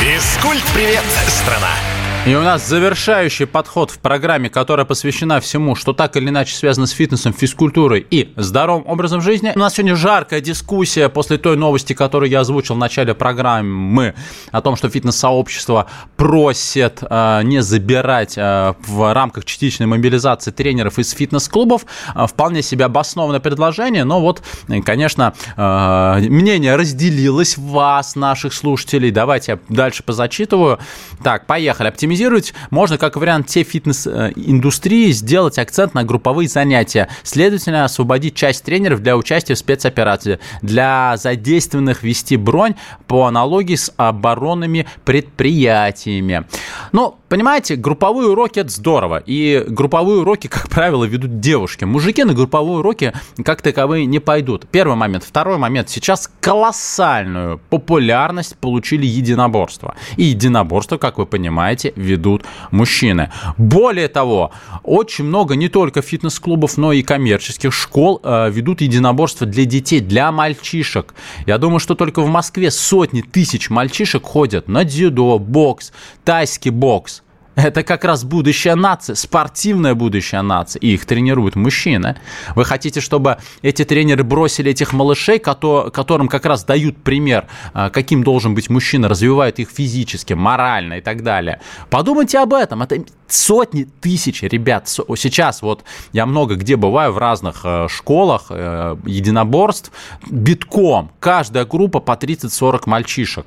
Физкульт-привет, 0.00 1.04
страна! 1.28 1.91
И 2.24 2.36
у 2.36 2.40
нас 2.40 2.68
завершающий 2.68 3.46
подход 3.46 3.90
в 3.90 3.98
программе, 3.98 4.48
которая 4.48 4.86
посвящена 4.86 5.40
всему, 5.40 5.74
что 5.74 5.92
так 5.92 6.16
или 6.16 6.28
иначе 6.28 6.54
связано 6.54 6.86
с 6.86 6.92
фитнесом, 6.92 7.32
физкультурой 7.32 8.06
и 8.08 8.32
здоровым 8.36 8.86
образом 8.86 9.20
жизни. 9.20 9.50
У 9.56 9.58
нас 9.58 9.74
сегодня 9.74 9.96
жаркая 9.96 10.40
дискуссия 10.40 11.08
после 11.08 11.38
той 11.38 11.56
новости, 11.56 11.94
которую 11.94 12.30
я 12.30 12.40
озвучил 12.40 12.76
в 12.76 12.78
начале 12.78 13.14
программы, 13.14 14.14
о 14.52 14.60
том, 14.60 14.76
что 14.76 14.88
фитнес-сообщество 14.88 15.88
просит 16.16 17.00
э, 17.02 17.40
не 17.42 17.60
забирать 17.60 18.34
э, 18.36 18.74
в 18.86 19.12
рамках 19.12 19.44
частичной 19.44 19.88
мобилизации 19.88 20.52
тренеров 20.52 21.00
из 21.00 21.10
фитнес-клубов. 21.10 21.86
Э, 22.14 22.28
вполне 22.28 22.62
себе 22.62 22.84
обоснованное 22.84 23.40
предложение, 23.40 24.04
но 24.04 24.20
вот, 24.20 24.44
конечно, 24.86 25.34
э, 25.56 26.18
мнение 26.20 26.76
разделилось 26.76 27.58
вас, 27.58 28.14
наших 28.14 28.54
слушателей. 28.54 29.10
Давайте 29.10 29.52
я 29.52 29.74
дальше 29.74 30.04
позачитываю. 30.04 30.78
Так, 31.24 31.46
поехали. 31.46 31.88
Оптимизация 31.88 32.11
оптимизировать 32.12 32.54
можно, 32.70 32.98
как 32.98 33.16
вариант, 33.16 33.46
те 33.46 33.62
фитнес-индустрии, 33.62 35.10
сделать 35.12 35.58
акцент 35.58 35.94
на 35.94 36.04
групповые 36.04 36.48
занятия. 36.48 37.08
Следовательно, 37.22 37.84
освободить 37.84 38.34
часть 38.34 38.64
тренеров 38.64 39.00
для 39.00 39.16
участия 39.16 39.54
в 39.54 39.58
спецоперации. 39.58 40.38
Для 40.60 41.16
задействованных 41.16 42.02
вести 42.02 42.36
бронь 42.36 42.74
по 43.06 43.26
аналогии 43.26 43.76
с 43.76 43.92
оборонными 43.96 44.86
предприятиями. 45.04 46.44
Ну, 46.92 47.16
понимаете, 47.28 47.76
групповые 47.76 48.28
уроки– 48.28 48.58
это 48.60 48.70
здорово. 48.70 49.22
И 49.24 49.64
групповые 49.66 50.20
уроки, 50.20 50.48
как 50.48 50.68
правило, 50.68 51.04
ведут 51.04 51.40
девушки. 51.40 51.84
Мужики 51.84 52.24
на 52.24 52.34
групповые 52.34 52.78
уроки 52.78 53.12
как 53.44 53.62
таковые 53.62 54.06
не 54.06 54.18
пойдут. 54.18 54.66
Первый 54.70 54.96
момент. 54.96 55.24
Второй 55.24 55.56
момент. 55.58 55.88
Сейчас 55.88 56.30
колоссальную 56.40 57.60
популярность 57.70 58.56
получили 58.58 59.06
единоборства. 59.06 59.94
И 60.16 60.24
единоборство, 60.24 60.98
как 60.98 61.18
вы 61.18 61.26
понимаете, 61.26 61.92
ведут 62.02 62.44
мужчины. 62.70 63.30
Более 63.56 64.08
того, 64.08 64.50
очень 64.82 65.24
много 65.24 65.56
не 65.56 65.68
только 65.68 66.02
фитнес-клубов, 66.02 66.76
но 66.76 66.92
и 66.92 67.02
коммерческих 67.02 67.72
школ 67.72 68.20
э, 68.22 68.50
ведут 68.50 68.80
единоборства 68.80 69.46
для 69.46 69.64
детей, 69.64 70.00
для 70.00 70.30
мальчишек. 70.32 71.14
Я 71.46 71.58
думаю, 71.58 71.78
что 71.80 71.94
только 71.94 72.20
в 72.20 72.28
Москве 72.28 72.70
сотни 72.70 73.22
тысяч 73.22 73.70
мальчишек 73.70 74.24
ходят 74.24 74.68
на 74.68 74.84
дзюдо, 74.84 75.38
бокс, 75.38 75.92
тайский 76.24 76.70
бокс. 76.70 77.22
Это 77.54 77.82
как 77.82 78.04
раз 78.04 78.24
будущая 78.24 78.74
нация, 78.74 79.14
спортивное 79.14 79.94
будущее 79.94 80.42
нации. 80.42 80.78
И 80.78 80.94
их 80.94 81.04
тренируют 81.04 81.54
мужчины. 81.54 82.16
Вы 82.56 82.64
хотите, 82.64 83.00
чтобы 83.00 83.38
эти 83.60 83.84
тренеры 83.84 84.24
бросили 84.24 84.70
этих 84.70 84.92
малышей, 84.92 85.38
которым 85.38 86.28
как 86.28 86.46
раз 86.46 86.64
дают 86.64 86.96
пример, 86.96 87.46
а, 87.74 87.90
каким 87.90 88.24
должен 88.24 88.54
быть 88.54 88.70
мужчина, 88.70 89.08
развивают 89.08 89.58
их 89.58 89.68
физически, 89.70 90.32
морально 90.32 90.94
и 90.94 91.00
так 91.00 91.22
далее. 91.22 91.60
Подумайте 91.90 92.38
об 92.38 92.54
этом. 92.54 92.82
Это 92.82 93.04
сотни 93.28 93.84
тысяч 94.00 94.42
ребят. 94.42 94.88
Сейчас 94.88 95.62
вот 95.62 95.84
я 96.12 96.26
много 96.26 96.56
где 96.56 96.76
бываю 96.76 97.12
в 97.12 97.18
разных 97.18 97.62
э, 97.64 97.88
школах 97.88 98.46
э, 98.50 98.96
единоборств. 99.06 99.92
Битком. 100.30 101.10
Каждая 101.20 101.64
группа 101.64 102.00
по 102.00 102.12
30-40 102.12 102.82
мальчишек. 102.86 103.46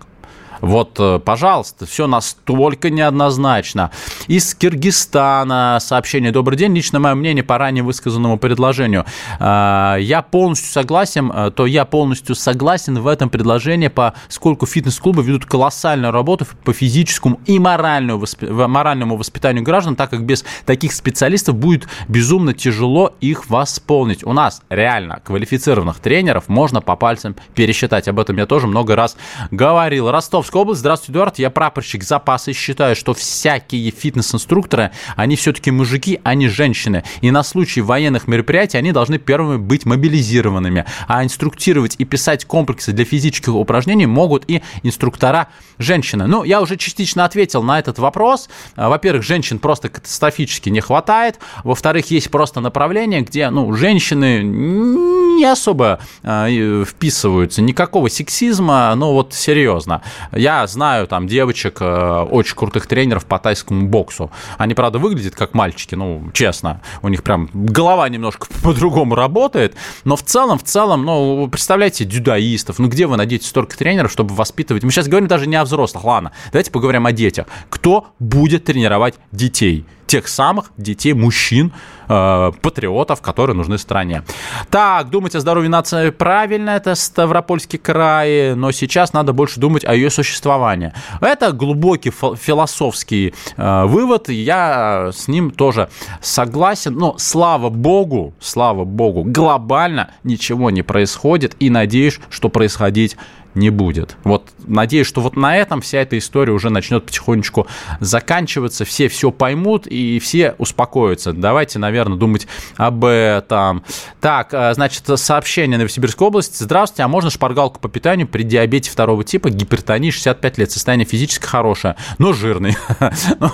Вот, 0.61 0.95
э, 0.99 1.19
пожалуйста, 1.19 1.85
все 1.85 2.07
настолько 2.07 2.89
неоднозначно. 2.89 3.91
Из 4.27 4.53
Киргизстана 4.55 5.77
сообщение. 5.81 6.31
Добрый 6.31 6.57
день. 6.57 6.75
Лично 6.75 6.99
мое 6.99 7.15
мнение 7.15 7.43
по 7.43 7.57
ранее 7.57 7.83
высказанному 7.83 8.37
предложению. 8.37 9.05
Э, 9.39 9.97
я 9.99 10.21
полностью 10.21 10.71
согласен, 10.71 11.31
э, 11.31 11.51
то 11.51 11.65
я 11.65 11.85
полностью 11.85 12.35
согласен 12.35 12.99
в 12.99 13.07
этом 13.07 13.29
предложении, 13.29 13.87
поскольку 13.87 14.65
фитнес-клубы 14.65 15.23
ведут 15.23 15.45
колоссальную 15.45 16.11
работу 16.11 16.45
по 16.63 16.73
физическому 16.73 17.39
и 17.45 17.59
моральному, 17.59 18.25
моральному 18.41 19.17
воспитанию 19.17 19.63
граждан, 19.63 19.95
так 19.95 20.09
как 20.09 20.25
без 20.25 20.45
таких 20.65 20.93
специалистов 20.93 21.55
будет 21.55 21.87
безумно 22.07 22.53
тяжело 22.53 23.13
их 23.21 23.49
восполнить. 23.49 24.23
У 24.23 24.33
нас 24.33 24.61
реально 24.69 25.21
квалифицированных 25.23 25.99
тренеров 25.99 26.47
можно 26.47 26.81
по 26.81 26.95
пальцам 26.95 27.35
пересчитать. 27.53 28.07
Об 28.07 28.19
этом 28.19 28.37
я 28.37 28.45
тоже 28.45 28.67
много 28.67 28.95
раз 28.95 29.17
говорил. 29.51 30.11
Ростов 30.11 30.44
Ростовская 30.45 30.61
область. 30.61 30.79
Здравствуйте, 30.81 31.11
Эдуард. 31.13 31.39
Я 31.39 31.49
прапорщик 31.49 32.03
запаса 32.03 32.51
и 32.51 32.53
считаю, 32.53 32.95
что 32.95 33.15
всякие 33.15 33.89
фитнес-инструкторы, 33.89 34.91
они 35.15 35.35
все-таки 35.35 35.71
мужики, 35.71 36.19
а 36.23 36.35
не 36.35 36.49
женщины. 36.49 37.03
И 37.21 37.31
на 37.31 37.41
случай 37.41 37.81
военных 37.81 38.27
мероприятий 38.27 38.77
они 38.77 38.91
должны 38.91 39.17
первыми 39.17 39.57
быть 39.57 39.85
мобилизированными. 39.85 40.85
А 41.07 41.23
инструктировать 41.23 41.95
и 41.97 42.05
писать 42.05 42.45
комплексы 42.45 42.91
для 42.91 43.05
физических 43.05 43.55
упражнений 43.55 44.05
могут 44.05 44.43
и 44.47 44.61
инструктора 44.83 45.47
женщины. 45.79 46.27
Ну, 46.27 46.43
я 46.43 46.61
уже 46.61 46.77
частично 46.77 47.25
ответил 47.25 47.63
на 47.63 47.79
этот 47.79 47.97
вопрос. 47.97 48.47
А, 48.75 48.89
во-первых, 48.89 49.23
женщин 49.23 49.57
просто 49.57 49.89
катастрофически 49.89 50.69
не 50.69 50.79
хватает. 50.79 51.39
Во-вторых, 51.63 52.11
есть 52.11 52.29
просто 52.29 52.59
направление, 52.59 53.21
где, 53.21 53.49
ну, 53.49 53.73
женщины 53.73 54.43
не 54.43 55.45
особо 55.45 55.99
э, 56.21 56.83
вписываются. 56.87 57.63
Никакого 57.63 58.09
сексизма, 58.09 58.93
ну, 58.95 59.13
вот 59.13 59.33
серьезно. 59.33 60.03
Я 60.35 60.67
знаю 60.67 61.07
там 61.07 61.27
девочек, 61.27 61.77
э, 61.79 62.27
очень 62.29 62.55
крутых 62.55 62.87
тренеров 62.87 63.25
по 63.25 63.39
тайскому 63.39 63.87
боксу. 63.87 64.31
Они, 64.57 64.73
правда, 64.73 64.99
выглядят 64.99 65.33
как 65.33 65.53
мальчики, 65.53 65.95
ну, 65.95 66.29
честно. 66.33 66.81
У 67.01 67.07
них 67.07 67.23
прям 67.23 67.49
голова 67.53 68.07
немножко 68.09 68.47
по-другому 68.63 69.15
работает. 69.15 69.75
Но 70.03 70.17
в 70.17 70.23
целом, 70.23 70.59
в 70.59 70.63
целом, 70.63 71.05
ну, 71.05 71.47
представляете, 71.47 72.03
дюдаистов. 72.03 72.79
Ну, 72.79 72.89
где 72.89 73.07
вы 73.07 73.15
найдете 73.15 73.47
столько 73.47 73.77
тренеров, 73.77 74.11
чтобы 74.11 74.35
воспитывать? 74.35 74.83
Мы 74.83 74.91
сейчас 74.91 75.07
говорим 75.07 75.29
даже 75.29 75.47
не 75.47 75.55
о 75.55 75.63
взрослых, 75.63 76.03
ладно. 76.03 76.33
Давайте 76.51 76.69
поговорим 76.69 77.05
о 77.05 77.13
детях. 77.13 77.47
Кто 77.69 78.07
будет 78.19 78.65
тренировать 78.65 79.15
детей? 79.31 79.85
Тех 80.07 80.27
самых 80.27 80.71
детей, 80.77 81.13
мужчин, 81.13 81.71
э, 82.07 82.51
патриотов, 82.61 83.21
которые 83.21 83.55
нужны 83.55 83.77
стране. 83.77 84.23
Так, 84.69 85.09
думать 85.09 85.35
о 85.35 85.39
здоровье 85.39 85.69
нации 85.69 86.09
правильно, 86.11 86.71
это 86.71 86.95
Ставропольский 86.95 87.79
край, 87.79 88.55
но 88.55 88.71
сейчас 88.71 89.13
надо 89.13 89.33
больше 89.33 89.59
думать 89.59 89.85
о 89.85 89.93
ее 89.93 90.09
существовании. 90.09 90.93
Это 91.21 91.51
глубокий 91.51 92.11
философский 92.11 93.33
э, 93.57 93.85
вывод, 93.85 94.29
я 94.29 95.11
с 95.13 95.27
ним 95.27 95.51
тоже 95.51 95.89
согласен, 96.21 96.95
но 96.95 97.15
слава 97.17 97.69
богу, 97.69 98.33
слава 98.39 98.83
богу, 98.83 99.23
глобально 99.23 100.11
ничего 100.23 100.69
не 100.69 100.83
происходит, 100.83 101.55
и 101.59 101.69
надеюсь, 101.69 102.19
что 102.29 102.49
происходить 102.49 103.17
не 103.55 103.69
будет. 103.69 104.17
Вот 104.23 104.49
надеюсь, 104.65 105.07
что 105.07 105.21
вот 105.21 105.35
на 105.35 105.57
этом 105.57 105.81
вся 105.81 105.99
эта 105.99 106.17
история 106.17 106.53
уже 106.53 106.69
начнет 106.69 107.05
потихонечку 107.05 107.67
заканчиваться, 107.99 108.85
все 108.85 109.07
все 109.07 109.31
поймут 109.31 109.87
и 109.87 110.19
все 110.19 110.55
успокоятся. 110.57 111.33
Давайте, 111.33 111.79
наверное, 111.79 112.17
думать 112.17 112.47
об 112.75 113.05
этом. 113.05 113.83
Так, 114.21 114.53
э, 114.53 114.73
значит, 114.73 115.03
сообщение 115.15 115.77
Новосибирской 115.77 116.27
области. 116.27 116.61
Здравствуйте, 116.61 117.03
а 117.03 117.07
можно 117.07 117.29
шпаргалку 117.29 117.79
по 117.79 117.89
питанию 117.89 118.27
при 118.27 118.43
диабете 118.43 118.91
второго 118.91 119.23
типа, 119.23 119.49
гипертонии 119.49 120.11
65 120.11 120.57
лет, 120.57 120.71
состояние 120.71 121.05
физически 121.05 121.45
хорошее, 121.45 121.95
но 122.17 122.33
жирный. 122.33 122.75
Ну, 123.39 123.49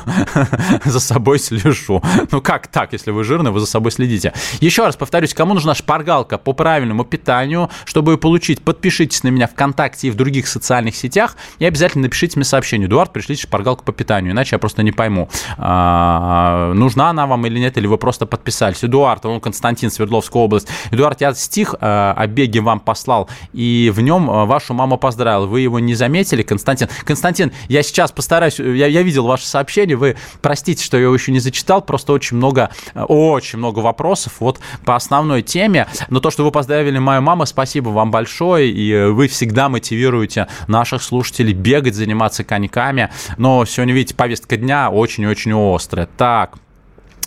за 0.85 0.99
собой 0.99 1.39
слежу. 1.39 2.01
Ну 2.31 2.41
как 2.41 2.67
так, 2.67 2.93
если 2.93 3.11
вы 3.11 3.23
жирный, 3.23 3.51
вы 3.51 3.59
за 3.59 3.65
собой 3.65 3.91
следите. 3.91 4.33
Еще 4.59 4.85
раз 4.85 4.95
повторюсь, 4.95 5.33
кому 5.33 5.53
нужна 5.53 5.75
шпаргалка 5.75 6.37
по 6.37 6.53
правильному 6.53 7.03
питанию, 7.03 7.69
чтобы 7.85 8.13
ее 8.13 8.17
получить, 8.17 8.61
подпишитесь 8.61 9.23
на 9.23 9.29
меня 9.29 9.47
ВКонтакте 9.47 9.90
и 10.03 10.09
в 10.09 10.15
других 10.15 10.47
социальных 10.47 10.95
сетях, 10.95 11.35
и 11.59 11.65
обязательно 11.65 12.03
напишите 12.03 12.37
мне 12.37 12.45
сообщение. 12.45 12.87
Эдуард, 12.87 13.13
пришлите 13.13 13.43
шпаргалку 13.43 13.83
по 13.83 13.91
питанию, 13.91 14.33
иначе 14.33 14.55
я 14.55 14.59
просто 14.59 14.83
не 14.83 14.91
пойму, 14.91 15.29
а, 15.57 16.73
нужна 16.73 17.09
она 17.09 17.27
вам 17.27 17.45
или 17.45 17.59
нет, 17.59 17.77
или 17.77 17.87
вы 17.87 17.97
просто 17.97 18.25
подписались. 18.25 18.83
Эдуард, 18.83 19.25
он 19.25 19.39
Константин, 19.39 19.91
Свердловская 19.91 20.41
область. 20.41 20.67
Эдуард, 20.91 21.21
я 21.21 21.33
стих 21.33 21.75
а, 21.79 22.13
о 22.17 22.27
беге 22.27 22.61
вам 22.61 22.79
послал, 22.79 23.29
и 23.53 23.91
в 23.93 24.01
нем 24.01 24.29
а, 24.29 24.45
вашу 24.45 24.73
маму 24.73 24.97
поздравил. 24.97 25.47
Вы 25.47 25.61
его 25.61 25.79
не 25.79 25.95
заметили, 25.95 26.43
Константин? 26.43 26.89
Константин, 27.03 27.51
я 27.67 27.83
сейчас 27.83 28.11
постараюсь, 28.11 28.59
я, 28.59 28.87
я 28.87 29.01
видел 29.03 29.25
ваше 29.27 29.45
сообщение, 29.45 29.95
вы 29.95 30.17
простите, 30.41 30.83
что 30.83 30.97
я 30.97 31.03
его 31.03 31.13
еще 31.13 31.31
не 31.31 31.39
зачитал, 31.39 31.81
просто 31.81 32.13
очень 32.13 32.37
много, 32.37 32.69
очень 32.95 33.59
много 33.59 33.79
вопросов 33.79 34.33
вот 34.39 34.59
по 34.85 34.95
основной 34.95 35.41
теме. 35.41 35.87
Но 36.09 36.19
то, 36.19 36.31
что 36.31 36.43
вы 36.43 36.51
поздравили 36.51 36.97
мою 36.97 37.21
маму, 37.21 37.45
спасибо 37.45 37.89
вам 37.89 38.11
большое, 38.11 38.71
и 38.71 39.11
вы 39.11 39.27
всегда 39.27 39.69
мотивируете 39.81 40.47
наших 40.67 41.01
слушателей 41.01 41.53
бегать, 41.53 41.95
заниматься 41.95 42.43
коньками. 42.43 43.09
Но 43.37 43.65
сегодня, 43.65 43.93
видите, 43.93 44.15
повестка 44.15 44.57
дня 44.57 44.89
очень-очень 44.89 45.53
острая. 45.53 46.07
Так, 46.17 46.57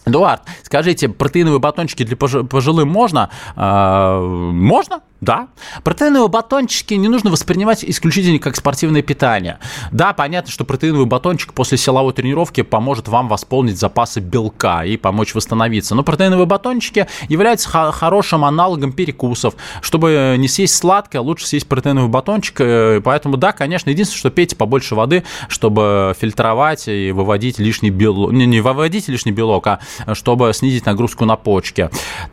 Эдуард, 0.07 0.43
скажите, 0.63 1.09
протеиновые 1.09 1.61
батончики 1.61 2.05
для 2.05 2.17
пожилым 2.17 2.89
можно? 2.89 3.31
А, 3.57 4.21
можно? 4.21 5.01
Да. 5.25 5.49
Протеиновые 5.85 6.29
батончики 6.29 6.93
не 6.93 7.09
нужно 7.09 7.31
воспринимать 7.31 7.83
исключительно 7.83 8.39
как 8.39 8.57
спортивное 8.57 9.01
питание. 9.01 9.59
Да, 9.91 10.13
понятно, 10.13 10.53
что 10.53 10.67
протеиновый 10.67 11.07
батончик 11.07 11.55
после 11.55 11.79
силовой 11.79 12.13
тренировки 12.13 12.61
поможет 12.61 13.09
вам 13.09 13.29
восполнить 13.29 13.79
запасы 13.79 14.21
белка 14.21 14.85
и 14.85 14.99
помочь 14.99 15.35
восстановиться. 15.35 15.95
Но 15.95 16.03
протеиновые 16.03 16.45
батончики 16.45 17.07
являются 17.29 17.71
хорошим 17.71 18.45
аналогом 18.45 18.93
перекусов. 18.93 19.55
Чтобы 19.81 20.37
не 20.39 20.47
съесть 20.47 20.77
сладкое, 20.77 21.23
лучше 21.23 21.47
съесть 21.47 21.69
протеиновый 21.69 22.11
батончик. 22.11 22.61
Э, 22.61 23.01
поэтому 23.03 23.39
да, 23.39 23.53
конечно, 23.53 23.89
единственное, 23.89 24.19
что 24.19 24.31
пейте 24.31 24.57
побольше 24.57 24.95
воды, 24.95 25.25
чтобы 25.49 26.15
фильтровать 26.21 26.87
и 26.87 27.13
выводить 27.13 27.59
лишний 27.59 27.91
белок. 27.91 28.31
Не, 28.33 28.45
не 28.45 28.61
выводить 28.61 29.09
лишний 29.09 29.33
белок, 29.33 29.67
а 29.69 29.81
чтобы 30.13 30.53
снизить 30.53 30.85
нагрузку 30.85 31.25
на 31.25 31.37
почки. 31.37 31.89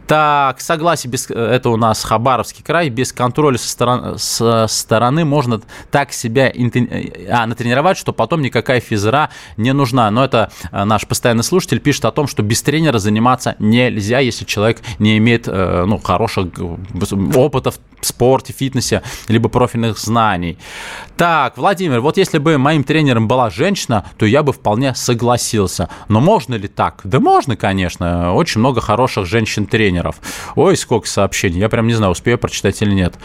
Так, 0.07 0.59
согласен, 0.59 1.09
без... 1.09 1.29
это 1.29 1.69
у 1.69 1.77
нас 1.77 2.03
Хабаровский 2.03 2.63
край, 2.65 2.80
без 2.89 3.13
контроля 3.13 3.57
со 3.57 3.67
стороны, 3.67 4.17
со 4.17 4.67
стороны 4.67 5.25
можно 5.25 5.61
так 5.89 6.13
себя 6.13 6.51
интен... 6.53 6.89
а, 7.29 7.45
натренировать, 7.45 7.97
что 7.97 8.13
потом 8.13 8.41
никакая 8.41 8.79
физра 8.79 9.29
не 9.57 9.73
нужна. 9.73 10.09
Но 10.11 10.23
это 10.23 10.51
э, 10.71 10.83
наш 10.83 11.07
постоянный 11.07 11.43
слушатель 11.43 11.79
пишет 11.79 12.05
о 12.05 12.11
том, 12.11 12.27
что 12.27 12.43
без 12.43 12.61
тренера 12.61 12.99
заниматься 12.99 13.55
нельзя, 13.59 14.19
если 14.19 14.45
человек 14.45 14.81
не 14.99 15.17
имеет 15.17 15.47
э, 15.47 15.85
ну, 15.85 15.97
хороших 15.97 16.47
опытов 17.35 17.79
в 17.99 18.05
спорте, 18.05 18.53
фитнесе, 18.53 19.01
либо 19.27 19.49
профильных 19.49 19.97
знаний. 19.97 20.57
Так, 21.17 21.57
Владимир, 21.57 22.01
вот 22.01 22.17
если 22.17 22.39
бы 22.39 22.57
моим 22.57 22.83
тренером 22.83 23.27
была 23.27 23.49
женщина, 23.49 24.05
то 24.17 24.25
я 24.25 24.43
бы 24.43 24.53
вполне 24.53 24.95
согласился. 24.95 25.89
Но 26.07 26.19
можно 26.19 26.55
ли 26.55 26.67
так? 26.67 27.01
Да 27.03 27.19
можно, 27.19 27.55
конечно. 27.55 28.33
Очень 28.33 28.59
много 28.59 28.81
хороших 28.81 29.25
женщин-тренеров. 29.25 30.15
Ой, 30.55 30.75
сколько 30.77 31.07
сообщений. 31.07 31.59
Я 31.59 31.69
прям 31.69 31.87
не 31.87 31.93
знаю, 31.93 32.11
успею 32.11 32.37
прочитать 32.37 32.60
или 32.81 32.91
нет. 32.91 33.15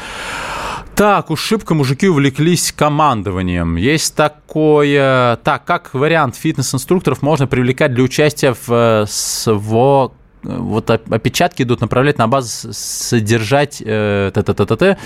Так, 0.96 1.30
уж 1.30 1.42
шибко 1.42 1.74
мужики 1.74 2.08
увлеклись 2.08 2.72
командованием. 2.72 3.76
Есть 3.76 4.16
такое... 4.16 5.36
Так, 5.36 5.66
как 5.66 5.92
вариант 5.92 6.36
фитнес-инструкторов 6.36 7.20
можно 7.20 7.46
привлекать 7.46 7.92
для 7.92 8.02
участия 8.02 8.54
в 8.54 8.72
э, 8.72 9.04
СВО 9.06 10.12
вот 10.46 10.90
опечатки 10.90 11.62
идут 11.62 11.80
направлять 11.80 12.18
на 12.18 12.28
базу 12.28 12.72
содержать 12.72 13.82
э, 13.84 14.30
т 14.32 14.40
-т 14.40 14.54
-т 14.54 14.66
-т 14.66 14.76
-т. 14.76 14.96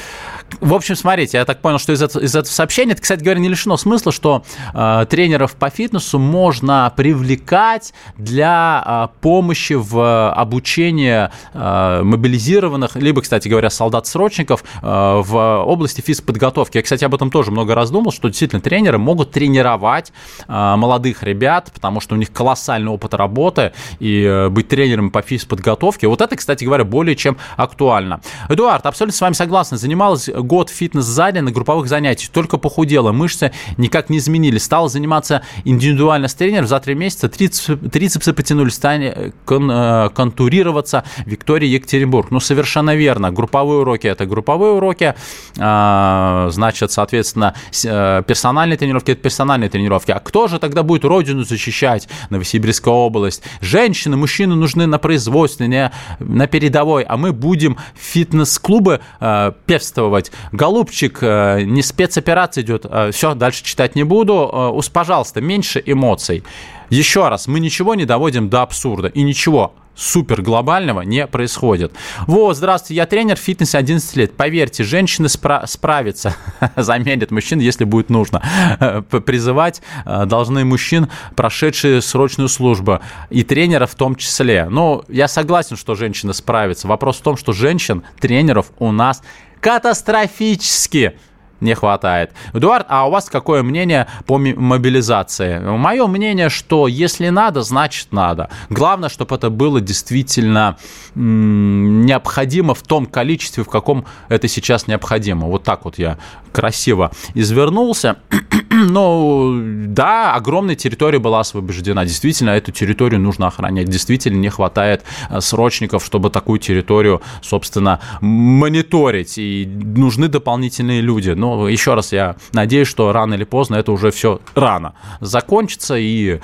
В 0.61 0.75
общем, 0.75 0.97
смотрите, 0.97 1.39
я 1.39 1.45
так 1.45 1.61
понял, 1.61 1.79
что 1.79 1.93
из, 1.93 2.03
из 2.03 2.35
этого 2.35 2.53
сообщения, 2.53 2.93
это, 2.93 3.03
кстати 3.03 3.23
говоря, 3.23 3.41
не 3.41 3.49
лишено 3.49 3.77
смысла, 3.77 4.13
что 4.13 4.43
э, 4.75 5.07
тренеров 5.09 5.55
по 5.55 5.71
фитнесу 5.71 6.19
можно 6.19 6.93
привлекать 6.97 7.95
для 8.19 9.09
э, 9.13 9.21
помощи 9.21 9.75
в 9.75 10.33
обучении 10.33 11.31
э, 11.55 12.03
мобилизированных, 12.03 12.97
либо, 12.97 13.23
кстати 13.23 13.49
говоря, 13.49 13.71
солдат-срочников 13.71 14.65
э, 14.83 14.87
в 14.87 15.65
области 15.65 16.01
физподготовки. 16.01 16.79
Я, 16.79 16.83
кстати, 16.83 17.05
об 17.05 17.15
этом 17.15 17.31
тоже 17.31 17.51
много 17.51 17.75
раз 17.75 17.91
думал, 17.91 18.13
что 18.13 18.29
действительно 18.29 18.61
тренеры 18.61 18.99
могут 18.99 19.31
тренировать 19.31 20.13
э, 20.49 20.75
молодых 20.77 21.23
ребят, 21.23 21.71
потому 21.73 22.01
что 22.01 22.15
у 22.15 22.19
них 22.19 22.33
колоссальный 22.33 22.91
опыт 22.91 23.15
работы, 23.15 23.73
и 23.99 24.23
э, 24.23 24.49
быть 24.49 24.69
тренером 24.69 25.11
по 25.11 25.23
физподготовке, 25.31 26.09
вот 26.09 26.21
это, 26.21 26.37
кстати 26.37 26.65
говоря, 26.65 26.85
более 26.85 27.17
чем 27.17 27.37
актуально. 27.57 28.21
Эдуард, 28.49 28.87
абсолютно 28.87 29.17
с 29.17 29.21
вами 29.21 29.35
согласен, 29.35 29.79
занималась 29.79 30.29
год 30.29 30.71
в 30.71 30.75
фитнес-зале 30.75 31.41
на 31.41 31.53
групповых 31.53 31.89
занятиях, 31.89 32.31
только 32.31 32.59
похудела, 32.59 33.13
мышцы 33.13 33.53
никак 33.77 34.11
не 34.11 34.19
изменились. 34.19 34.65
Стала 34.65 34.89
заниматься 34.89 35.43
индивидуально 35.65 36.29
с 36.29 36.35
тренером, 36.35 36.67
за 36.67 36.81
три 36.81 36.95
месяца 36.95 37.29
трицепсы, 37.29 37.77
трицепсы 37.77 38.33
потянулись, 38.33 38.75
стали 38.75 39.33
кон, 39.45 39.71
э, 39.71 40.11
контурироваться 40.11 41.05
Виктория 41.27 41.69
Екатеринбург. 41.69 42.31
Ну, 42.31 42.41
совершенно 42.41 42.95
верно. 42.97 43.31
Групповые 43.31 43.81
уроки– 43.81 44.07
это 44.09 44.27
групповые 44.27 44.73
уроки, 44.73 45.15
а, 45.59 46.49
значит, 46.51 46.91
соответственно, 46.93 47.55
э, 47.85 48.23
персональные 48.27 48.77
тренировки– 48.77 49.11
это 49.13 49.23
персональные 49.23 49.71
тренировки. 49.71 50.11
А 50.11 50.19
кто 50.19 50.49
же 50.49 50.59
тогда 50.59 50.83
будет 50.83 51.05
родину 51.05 51.45
защищать? 51.45 52.09
Новосибирская 52.31 52.95
область. 52.95 53.43
Женщины, 53.61 54.17
мужчины 54.17 54.55
нужны 54.55 54.87
на 54.87 54.99
производственной, 55.21 55.91
на 56.19 56.47
передовой, 56.47 57.03
а 57.03 57.17
мы 57.17 57.33
будем 57.33 57.77
фитнес-клубы 57.95 59.01
э, 59.21 59.53
певствовать. 59.67 60.33
Голубчик, 60.53 61.19
э, 61.21 61.63
не 61.63 61.83
спецоперация 61.83 62.65
идет, 62.65 62.87
э, 62.89 63.11
все, 63.13 63.35
дальше 63.35 63.63
читать 63.63 63.97
не 63.97 64.05
буду. 64.05 64.51
Э, 64.53 64.93
пожалуйста, 64.93 65.41
меньше 65.41 65.83
эмоций. 65.85 66.43
Еще 66.89 67.29
раз, 67.29 67.47
мы 67.47 67.61
ничего 67.61 67.95
не 67.95 68.07
доводим 68.07 68.49
до 68.49 68.63
абсурда. 68.63 69.09
И 69.09 69.23
ничего 69.23 69.75
супер 70.01 70.43
глобального 70.43 71.03
не 71.03 71.27
происходит. 71.27 71.93
Вот, 72.27 72.57
здравствуйте, 72.57 72.95
я 72.95 73.07
тренер 73.07 73.37
в 73.37 73.41
фитнесе 73.41 73.79
11 73.79 74.17
лет. 74.17 74.37
Поверьте, 74.37 74.83
женщины 74.83 75.27
спра- 75.27 75.67
справятся, 75.67 76.35
заменят 76.77 77.31
мужчин, 77.31 77.61
если 77.61 77.85
будет 77.85 78.11
нужно. 78.11 79.05
Призывать 79.27 79.83
должны 80.05 80.65
мужчин, 80.65 81.09
прошедшие 81.37 82.01
срочную 82.01 82.49
службу, 82.49 83.01
и 83.29 83.43
тренера 83.43 83.87
в 83.87 83.95
том 83.95 84.17
числе. 84.17 84.69
Но 84.71 85.05
я 85.09 85.29
согласен, 85.29 85.77
что 85.77 85.95
женщины 85.95 86.33
справятся. 86.33 86.89
Вопрос 86.89 87.19
в 87.19 87.23
том, 87.23 87.37
что 87.37 87.53
женщин, 87.53 88.03
тренеров 88.19 88.73
у 88.79 88.93
нас 88.93 89.23
катастрофически 89.61 91.15
не 91.61 91.75
хватает. 91.75 92.33
Эдуард, 92.53 92.87
а 92.89 93.07
у 93.07 93.11
вас 93.11 93.29
какое 93.29 93.63
мнение 93.63 94.07
по 94.27 94.39
мобилизации? 94.39 95.59
Мое 95.59 96.07
мнение, 96.07 96.49
что 96.49 96.89
если 96.89 97.29
надо, 97.29 97.63
значит 97.63 98.13
надо. 98.13 98.51
Главное, 98.69 99.09
чтобы 99.09 99.37
это 99.37 99.51
было 99.51 99.81
действительно 99.81 100.77
необходимо 101.15 102.75
в 102.75 102.83
том 102.83 103.07
количестве, 103.07 103.65
в 103.65 103.69
каком 103.69 104.05
это 104.29 104.49
сейчас 104.49 104.87
необходимо. 104.87 105.47
Вот 105.47 105.65
так 105.65 105.85
вот 105.85 105.99
я 105.99 106.19
красиво 106.53 107.11
извернулся. 107.35 108.17
Но 108.71 109.55
да, 109.87 110.35
огромная 110.35 110.77
территория 110.77 111.19
была 111.19 111.41
освобождена. 111.41 112.05
Действительно, 112.05 112.51
эту 112.51 112.73
территорию 112.73 113.21
нужно 113.21 113.47
охранять. 113.47 113.89
Действительно, 113.89 114.39
не 114.39 114.49
хватает 114.49 115.03
э, 115.29 115.41
срочников, 115.41 116.05
чтобы 116.05 116.31
такую 116.31 116.59
территорию, 116.59 117.21
собственно, 117.43 118.01
мониторить. 118.21 119.39
И 119.39 119.67
нужны 119.67 120.29
дополнительные 120.29 121.01
люди. 121.01 121.31
Но 121.31 121.50
еще 121.69 121.95
раз, 121.95 122.13
я 122.13 122.37
надеюсь, 122.53 122.89
что 122.89 123.13
рано 123.13 123.35
или 123.35 123.45
поздно 123.45 123.77
это 123.77 123.93
уже 123.93 124.11
все 124.11 124.41
рано 124.55 124.95
закончится 125.21 125.97
и 125.97 126.41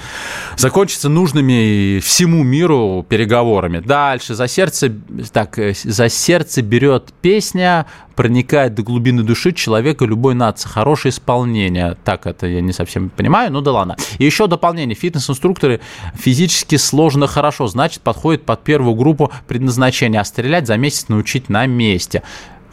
закончится 0.56 1.08
нужными 1.08 2.00
всему 2.00 2.42
миру 2.42 3.04
переговорами. 3.08 3.80
Дальше 3.80 4.34
за 4.34 4.48
сердце, 4.48 4.92
так, 5.32 5.58
за 5.84 6.08
сердце 6.08 6.62
берет 6.62 7.12
песня 7.20 7.86
проникает 8.16 8.74
до 8.74 8.82
глубины 8.82 9.22
души 9.22 9.52
человека 9.52 10.04
любой 10.06 10.34
нации. 10.34 10.68
Хорошее 10.68 11.10
исполнение. 11.10 11.96
Так 12.02 12.26
это 12.26 12.46
я 12.46 12.60
не 12.60 12.72
совсем 12.72 13.10
понимаю, 13.10 13.52
ну 13.52 13.60
да 13.60 13.72
ладно. 13.72 13.96
И 14.18 14.24
еще 14.24 14.48
дополнение. 14.48 14.96
Фитнес-инструкторы 14.96 15.80
физически 16.14 16.76
сложно 16.76 17.26
хорошо, 17.26 17.68
значит, 17.68 18.00
подходит 18.00 18.44
под 18.44 18.64
первую 18.64 18.94
группу 18.94 19.30
предназначения, 19.46 20.20
а 20.20 20.24
стрелять 20.24 20.66
за 20.66 20.76
месяц 20.76 21.08
научить 21.08 21.48
на 21.48 21.66
месте. 21.66 22.22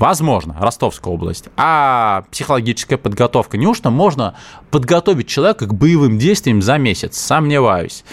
Возможно, 0.04 0.58
Ростовская 0.60 1.14
область. 1.14 1.46
А 1.56 2.26
психологическая 2.30 2.98
подготовка. 2.98 3.58
Неужто 3.58 3.90
можно 3.90 4.36
подготовить 4.70 5.30
человека 5.30 5.66
к 5.66 5.74
боевым 5.74 6.18
действиям 6.18 6.62
за 6.62 6.78
месяц? 6.78 7.18
Сомневаюсь. 7.18 8.04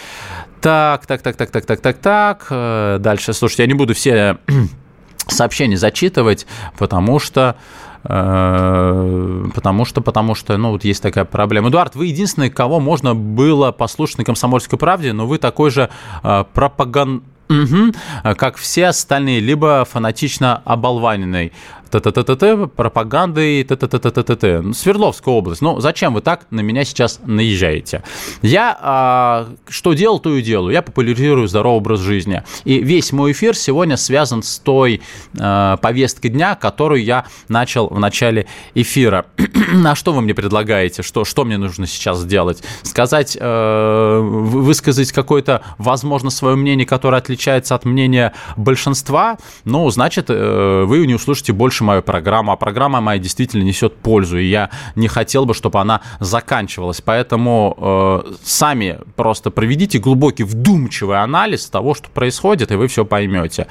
Так, 0.60 1.04
так, 1.06 1.20
так, 1.20 1.34
так, 1.34 1.50
так, 1.50 1.66
так, 1.66 1.80
так, 1.80 1.98
так. 1.98 2.46
Э, 2.50 2.98
дальше, 3.00 3.32
слушайте, 3.32 3.64
я 3.64 3.66
не 3.66 3.74
буду 3.74 3.94
все 3.94 4.38
сообщения 5.26 5.76
зачитывать, 5.76 6.46
потому 6.78 7.18
что 7.18 7.56
э, 8.04 9.46
Потому 9.52 9.84
что, 9.84 10.00
потому 10.00 10.36
что, 10.36 10.56
ну, 10.56 10.70
вот 10.70 10.84
есть 10.84 11.02
такая 11.02 11.24
проблема. 11.24 11.70
Эдуард, 11.70 11.96
вы 11.96 12.06
единственный, 12.06 12.50
кого 12.50 12.78
можно 12.78 13.16
было 13.16 13.72
послушать 13.72 14.18
на 14.18 14.24
«Комсомольской 14.24 14.78
правде», 14.78 15.12
но 15.12 15.26
вы 15.26 15.38
такой 15.38 15.72
же 15.72 15.90
э, 16.22 16.44
пропаганд... 16.54 17.24
Угу. 17.48 18.36
Как 18.36 18.58
все 18.58 18.86
остальные, 18.86 19.40
либо 19.40 19.84
фанатично 19.84 20.62
оболваненный 20.64 21.50
т-т-т-т-т, 21.90 22.68
пропагандой, 22.68 23.62
т-т-т-т-т-т. 23.64 24.60
Ну, 24.62 24.72
Свердловская 24.74 25.34
область. 25.34 25.62
Ну, 25.62 25.80
зачем 25.80 26.14
вы 26.14 26.20
так 26.20 26.46
на 26.50 26.60
меня 26.60 26.84
сейчас 26.84 27.20
наезжаете? 27.24 28.02
Я 28.42 28.76
а, 28.80 29.48
что 29.68 29.92
делал, 29.94 30.18
то 30.18 30.34
и 30.34 30.42
делаю. 30.42 30.72
Я 30.72 30.82
популяризирую 30.82 31.48
здоровый 31.48 31.78
образ 31.78 32.00
жизни. 32.00 32.42
И 32.64 32.78
весь 32.78 33.12
мой 33.12 33.32
эфир 33.32 33.56
сегодня 33.56 33.96
связан 33.96 34.42
с 34.42 34.58
той 34.58 35.02
а, 35.38 35.76
повесткой 35.78 36.28
дня, 36.28 36.54
которую 36.54 37.02
я 37.02 37.26
начал 37.48 37.88
в 37.88 37.98
начале 37.98 38.46
эфира. 38.74 39.26
а 39.84 39.94
что 39.94 40.12
вы 40.12 40.20
мне 40.20 40.34
предлагаете? 40.34 41.02
Что, 41.02 41.24
что 41.24 41.44
мне 41.44 41.58
нужно 41.58 41.86
сейчас 41.86 42.18
сделать? 42.20 42.62
Сказать, 42.82 43.36
э, 43.40 44.20
высказать 44.20 45.12
какое-то, 45.12 45.62
возможно, 45.78 46.30
свое 46.30 46.56
мнение, 46.56 46.86
которое 46.86 47.18
отличается 47.18 47.74
от 47.74 47.84
мнения 47.84 48.32
большинства? 48.56 49.38
Ну, 49.64 49.88
значит, 49.90 50.26
э, 50.28 50.84
вы 50.86 51.06
не 51.06 51.14
услышите 51.14 51.52
больше 51.52 51.79
больше 51.80 51.84
мою 51.84 52.02
программу, 52.02 52.52
а 52.52 52.56
программа 52.56 53.00
моя 53.00 53.18
действительно 53.18 53.64
несет 53.64 53.96
пользу, 53.96 54.38
и 54.38 54.44
я 54.44 54.70
не 54.96 55.08
хотел 55.08 55.46
бы, 55.46 55.54
чтобы 55.54 55.80
она 55.80 56.00
заканчивалась. 56.20 57.00
Поэтому 57.00 57.76
э, 57.78 58.32
сами 58.44 58.98
просто 59.16 59.50
проведите 59.50 59.98
глубокий 59.98 60.44
вдумчивый 60.44 61.22
анализ 61.22 61.70
того, 61.70 61.94
что 61.94 62.08
происходит, 62.10 62.72
и 62.72 62.76
вы 62.76 62.86
все 62.86 63.04
поймете. 63.04 63.66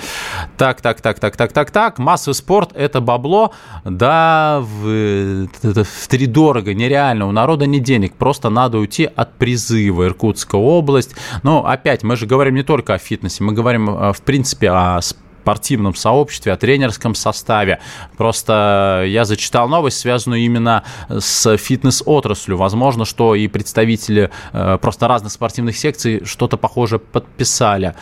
Так, 0.58 0.82
так, 0.82 1.02
так, 1.02 1.20
так, 1.20 1.38
так, 1.38 1.54
так, 1.54 1.72
так. 1.72 2.00
Массовый 2.00 2.36
спорт– 2.36 2.72
это 2.76 3.02
бабло, 3.02 3.52
да, 3.86 4.60
в, 4.62 5.48
в 5.64 6.08
три 6.08 6.26
дорого, 6.26 6.74
нереально. 6.74 7.28
У 7.28 7.32
народа 7.32 7.66
нет 7.66 7.84
денег, 7.84 8.14
просто 8.16 8.50
надо 8.50 8.78
уйти 8.78 9.10
от 9.16 9.38
призыва. 9.38 10.08
Иркутская 10.10 10.62
область. 10.62 11.16
Но 11.44 11.66
опять, 11.66 12.04
мы 12.04 12.16
же 12.16 12.26
говорим 12.26 12.56
не 12.56 12.64
только 12.64 12.94
о 12.94 12.98
фитнесе, 12.98 13.44
мы 13.44 13.54
говорим, 13.54 13.90
э, 13.90 14.14
в 14.14 14.22
принципе, 14.22 14.70
о 14.70 15.02
спорте 15.02 15.29
спортивном 15.50 15.96
сообществе, 15.96 16.54
о 16.54 16.58
тренерском 16.58 17.16
составе. 17.16 17.80
Просто 18.18 19.04
я 19.08 19.26
зачитал 19.26 19.68
новость, 19.68 19.98
связанную 19.98 20.42
именно 20.42 20.84
с 21.10 21.58
фитнес-отраслью. 21.58 22.56
Возможно, 22.56 23.04
что 23.04 23.34
и 23.34 23.48
представители 23.48 24.30
э, 24.54 24.78
просто 24.80 25.08
разных 25.08 25.32
спортивных 25.32 25.76
секций 25.76 26.24
что-то 26.24 26.58
похожее 26.58 27.00
подписали. 27.00 27.96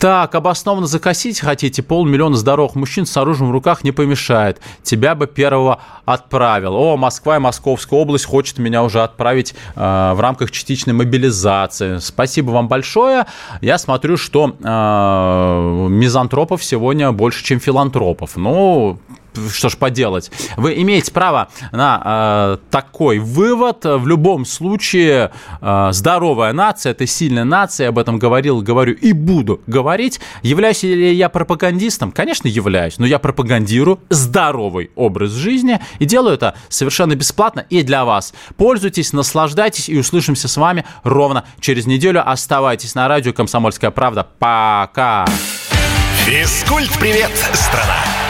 Так, 0.00 0.34
обоснованно 0.34 0.86
закосить 0.86 1.40
хотите, 1.40 1.82
полмиллиона 1.82 2.34
здоровых 2.34 2.74
мужчин 2.74 3.04
с 3.04 3.14
оружием 3.18 3.50
в 3.50 3.52
руках 3.52 3.84
не 3.84 3.92
помешает. 3.92 4.58
Тебя 4.82 5.14
бы 5.14 5.26
первого 5.26 5.82
отправил. 6.06 6.74
О, 6.74 6.96
Москва 6.96 7.36
и 7.36 7.38
Московская 7.38 8.00
область 8.00 8.24
хочет 8.24 8.58
меня 8.58 8.82
уже 8.82 9.02
отправить 9.02 9.54
э, 9.76 10.12
в 10.14 10.20
рамках 10.20 10.52
частичной 10.52 10.94
мобилизации. 10.94 11.98
Спасибо 11.98 12.50
вам 12.50 12.66
большое. 12.66 13.26
Я 13.60 13.76
смотрю, 13.76 14.16
что 14.16 14.56
э, 14.58 15.86
мизантропов 15.90 16.64
сегодня 16.64 17.12
больше, 17.12 17.44
чем 17.44 17.60
филантропов. 17.60 18.36
Ну, 18.36 18.98
что 19.52 19.68
ж 19.68 19.76
поделать. 19.76 20.30
Вы 20.56 20.80
имеете 20.82 21.12
право 21.12 21.48
на 21.72 22.02
э, 22.04 22.70
такой 22.70 23.18
вывод. 23.18 23.84
В 23.84 24.06
любом 24.06 24.44
случае, 24.44 25.30
э, 25.60 25.88
здоровая 25.92 26.52
нация– 26.52 26.92
это 26.92 27.06
сильная 27.06 27.44
нация. 27.44 27.88
Об 27.88 27.98
этом 27.98 28.18
говорил, 28.18 28.62
говорю 28.62 28.94
и 28.94 29.12
буду 29.12 29.60
говорить. 29.66 30.20
Являюсь 30.42 30.82
ли 30.82 31.14
я 31.14 31.28
пропагандистом? 31.28 32.12
Конечно, 32.12 32.48
являюсь. 32.48 32.98
Но 32.98 33.06
я 33.06 33.18
пропагандирую 33.18 34.00
здоровый 34.08 34.90
образ 34.96 35.30
жизни 35.32 35.80
и 35.98 36.04
делаю 36.04 36.34
это 36.34 36.54
совершенно 36.68 37.14
бесплатно 37.14 37.64
и 37.70 37.82
для 37.82 38.04
вас. 38.04 38.32
Пользуйтесь, 38.56 39.12
наслаждайтесь 39.12 39.88
и 39.88 39.98
услышимся 39.98 40.48
с 40.48 40.56
вами 40.56 40.84
ровно 41.04 41.44
через 41.60 41.86
неделю. 41.86 42.28
Оставайтесь 42.28 42.94
на 42.94 43.08
радио 43.08 43.32
«Комсомольская 43.32 43.90
правда». 43.90 44.26
Пока! 44.38 45.26
Физкульт-привет, 46.26 47.30
страна! 47.54 48.29